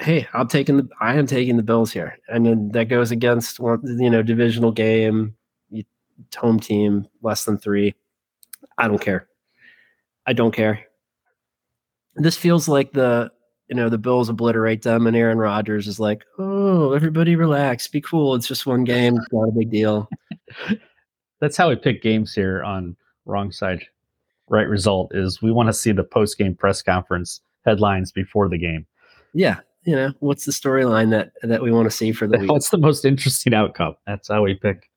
[0.00, 0.88] Hey, I'm taking the.
[1.00, 3.80] I am taking the Bills here, and then that goes against one.
[3.84, 5.37] You know, divisional game, you,
[6.36, 7.94] home team less than three.
[8.76, 9.28] I don't care.
[10.26, 10.84] I don't care.
[12.16, 13.30] This feels like the
[13.68, 18.00] you know the Bills obliterate them, and Aaron Rodgers is like, "Oh, everybody relax, be
[18.00, 18.34] cool.
[18.34, 19.16] It's just one game.
[19.16, 20.08] It's not a big deal."
[21.40, 23.84] That's how we pick games here on wrong side.
[24.48, 28.58] Right result is we want to see the post game press conference headlines before the
[28.58, 28.86] game.
[29.34, 32.50] Yeah, you know, what's the storyline that that we want to see for the week?
[32.50, 33.96] What's the most interesting outcome?
[34.06, 34.90] That's how we pick.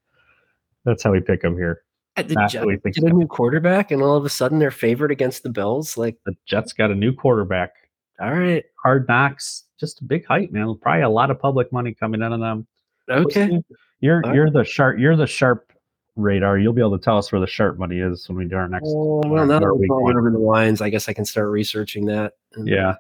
[0.86, 1.84] That's how we pick them here.
[2.17, 5.11] The That's Jets we get a new quarterback, and all of a sudden they're favored
[5.11, 5.97] against the Bills.
[5.97, 7.73] Like, The Jets got a new quarterback.
[8.19, 10.77] all right, Hard knocks, just a big hype, man.
[10.82, 12.67] Probably a lot of public money coming in on them.
[13.09, 13.61] okay,
[14.01, 15.71] You're All you're the sharp you're the sharp
[16.17, 16.57] radar.
[16.57, 18.67] You'll be able to tell us where the sharp money is when we do our
[18.67, 18.88] next.
[18.88, 20.17] Oh, well, now that our we're week one.
[20.17, 22.34] over the lines, I guess I can start researching that.
[22.57, 22.95] Yeah, uh,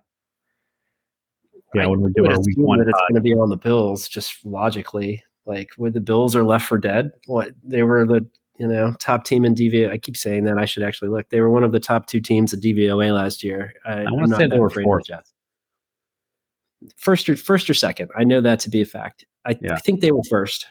[1.73, 1.83] yeah.
[1.83, 4.45] I When we do our week one, it's going to be on the Bills, just
[4.45, 5.23] logically.
[5.45, 7.11] Like, where the Bills are left for dead.
[7.25, 8.25] What they were the
[8.57, 9.89] you know top team in DVOA.
[9.91, 10.57] I keep saying that.
[10.57, 11.29] I should actually look.
[11.29, 13.73] They were one of the top two teams at DVOA last year.
[13.85, 15.05] I, wanna say they were of fourth.
[16.97, 18.09] First or first or second.
[18.17, 19.25] I know that to be a fact.
[19.45, 19.73] I, Yeah.
[19.75, 20.67] I think they were first.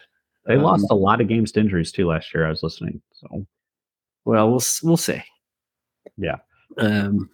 [0.47, 2.47] they Um, lost a lot of games to injuries too last year.
[2.47, 3.47] I was listening, so
[4.25, 5.23] Well, we'll we'll see.
[6.17, 6.37] Yeah.
[6.79, 7.31] Um.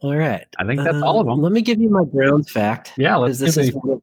[0.00, 0.46] All right.
[0.58, 1.42] I think that's all of Um, them.
[1.42, 2.92] Let me give you my Browns fact.
[2.98, 3.38] Yeah, let's.
[3.38, 4.02] This is one of-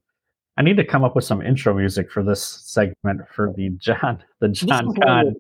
[0.57, 4.23] I need to come up with some intro music for this segment for the Jon
[4.39, 5.35] the Jon is one Conn that-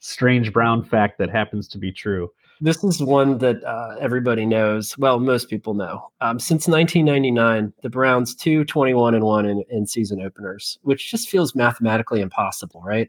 [0.00, 2.30] strange brown fact that happens to be true.
[2.60, 4.96] this is one that uh, everybody knows.
[4.98, 6.10] Well, most people know.
[6.20, 11.28] Um, since 1999, the Browns two 21 and one in, in season openers, which just
[11.28, 13.08] feels mathematically impossible, right?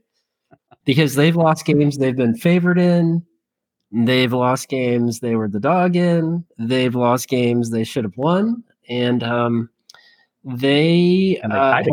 [0.85, 3.25] Because they've lost games they've been favored in.
[3.91, 6.45] They've lost games they were the dog in.
[6.57, 9.69] They've lost games they should have won, and um,
[10.47, 11.85] they, And they uh, have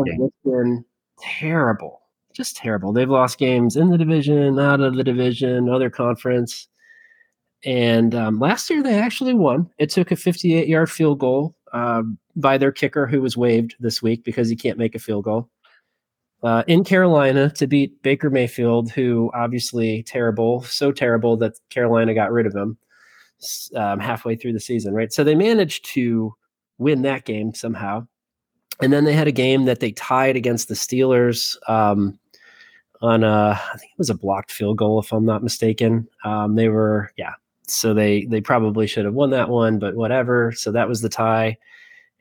[0.43, 0.85] been
[1.19, 2.01] terrible,
[2.33, 2.93] just terrible.
[2.93, 6.67] They've lost games in the division, out of the division, other conference.
[7.63, 9.69] And um, last year they actually won.
[9.77, 14.01] It took a 58 yard field goal um, by their kicker, who was waived this
[14.01, 15.49] week because he can't make a field goal
[16.45, 22.31] uh, in Carolina to beat Baker Mayfield, who obviously terrible, so terrible that Carolina got
[22.31, 22.77] rid of him
[23.75, 25.11] um, halfway through the season, right?
[25.11, 26.33] So they managed to
[26.77, 28.07] win that game somehow.
[28.81, 32.19] And then they had a game that they tied against the Steelers um,
[33.01, 36.07] on a, I think it was a blocked field goal, if I'm not mistaken.
[36.23, 37.33] Um, they were, yeah.
[37.67, 40.51] So they they probably should have won that one, but whatever.
[40.51, 41.57] So that was the tie.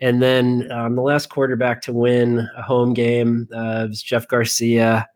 [0.01, 5.07] And then um, the last quarterback to win a home game uh, was Jeff Garcia,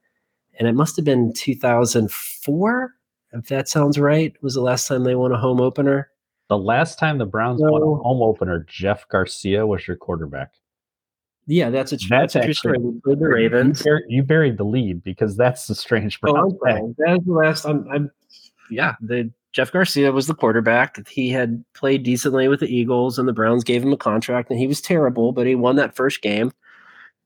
[0.58, 2.94] and it must have been 2004,
[3.32, 4.34] if that sounds right.
[4.42, 6.10] Was the last time they won a home opener?
[6.48, 10.52] The last time the Browns won a home opener, Jeff Garcia was your quarterback.
[11.50, 13.00] Yeah, that's a true, That's that's a true actually- story.
[13.06, 13.82] We the You, Ravens.
[13.82, 16.94] bur- you buried the lead because that's the strange Oh, Browns I'm thing.
[17.04, 17.18] sorry.
[17.24, 17.64] The last.
[17.64, 17.88] I'm.
[17.90, 18.10] I'm.
[18.70, 21.08] Yeah, the Jeff Garcia was the quarterback.
[21.08, 24.58] He had played decently with the Eagles, and the Browns gave him a contract, and
[24.58, 26.52] he was terrible, but he won that first game.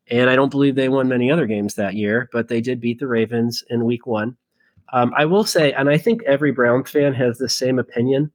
[0.09, 3.01] And I don't believe they won many other games that year, but they did beat
[3.01, 4.37] the Ravens in Week One.
[4.93, 8.31] Um, I will say, and I think every Browns fan has the same opinion.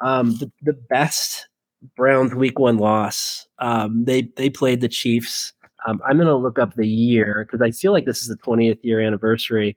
[0.00, 1.48] Um, the, the best
[1.96, 3.46] Browns Week One loss.
[3.58, 5.52] Um, they they played the Chiefs.
[5.86, 8.36] Um, I'm going to look up the year because I feel like this is the
[8.36, 9.76] 20th year anniversary.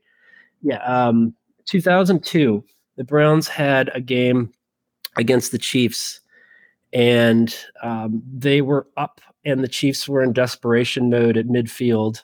[0.61, 1.33] Yeah, um,
[1.65, 2.63] 2002.
[2.97, 4.51] The Browns had a game
[5.17, 6.21] against the Chiefs,
[6.93, 12.23] and um, they were up, and the Chiefs were in desperation mode at midfield.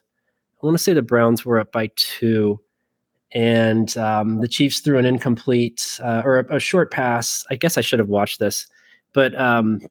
[0.61, 2.59] I want to say the Browns were up by two,
[3.33, 7.45] and um, the Chiefs threw an incomplete uh, or a, a short pass.
[7.49, 8.67] I guess I should have watched this,
[9.13, 9.81] but um,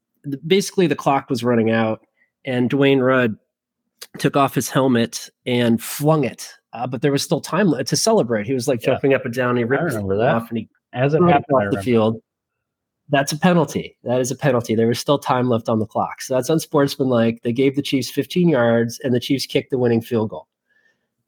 [0.46, 2.04] basically the clock was running out,
[2.44, 3.36] and Dwayne Rudd
[4.18, 6.48] took off his helmet and flung it.
[6.72, 8.46] Uh, but there was still time to celebrate.
[8.46, 8.92] He was like Yeah.
[8.92, 9.56] jumping up and down.
[9.56, 10.34] He ripped it that.
[10.34, 12.22] off and he As it happened, across the field.
[13.08, 13.96] That's a penalty.
[14.04, 14.76] That is a penalty.
[14.76, 16.22] There was still time left on the clock.
[16.22, 17.42] So that's unsportsmanlike.
[17.42, 20.46] They gave the Chiefs 15 yards and the Chiefs kicked the winning field goal.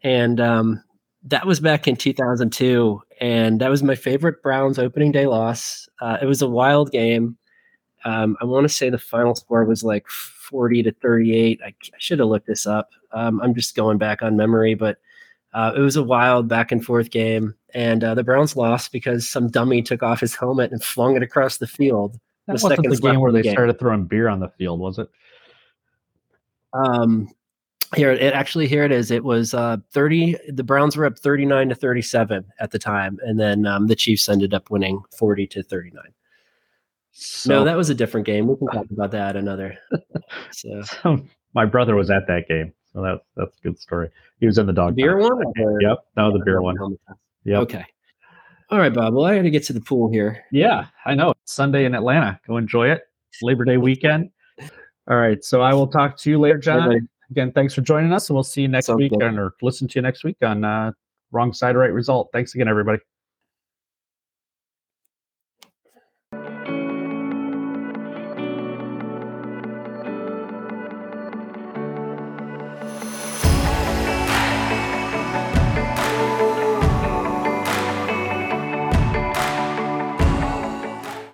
[0.05, 0.83] And um,
[1.25, 3.03] that was back in 2002.
[3.21, 5.89] And that was my favorite Browns opening day loss.
[6.01, 7.37] Uh, it was a wild game.
[8.05, 11.61] Um, I want to say the final score was like 40 to 38.
[11.63, 12.91] I, I should have looked this up.
[13.13, 14.99] Um, I'm just going back on memory, but
[15.55, 19.29] uh, it was a wild back and forth game, and uh, the Browns lost because
[19.29, 22.19] some dummy took off his helmet and flung it across the field.
[22.47, 23.53] That with wasn't the game where the they game.
[23.53, 25.09] started throwing beer on the field, was it?
[26.73, 27.29] Um,
[27.95, 29.11] here it actually here it is.
[29.11, 30.37] It was uh, thirty.
[30.49, 33.87] The Browns were up thirty nine to thirty seven at the time, and then um,
[33.89, 36.15] the Chiefs ended up winning forty to thirty nine.
[37.13, 38.47] So, no, that was a different game.
[38.49, 39.77] We can talk about that another.
[40.51, 44.09] So my brother was at that game, so that's that's a good story.
[44.41, 44.97] He was in the dog.
[44.97, 45.43] beer one.
[45.61, 46.77] or- Yep, no, the beer one.
[47.45, 47.59] Yep.
[47.63, 47.85] Okay.
[48.71, 49.13] All right, Bob.
[49.15, 50.45] Well, I got to get to the pool here.
[50.51, 51.35] Yeah, I know.
[51.45, 52.41] Sunday in Atlanta.
[52.47, 53.03] Go enjoy it.
[53.43, 54.31] Labor Day weekend.
[55.11, 55.43] All right.
[55.45, 56.89] So I will talk to you later, Jon.
[56.89, 57.01] buddy.
[57.31, 59.23] Again, thanks for joining us, and we'll see you next Sounds week good.
[59.39, 60.93] or listen to you next week on uh,
[61.33, 62.31] Wrong Side Right Result.
[62.33, 62.99] Thanks again, everybody.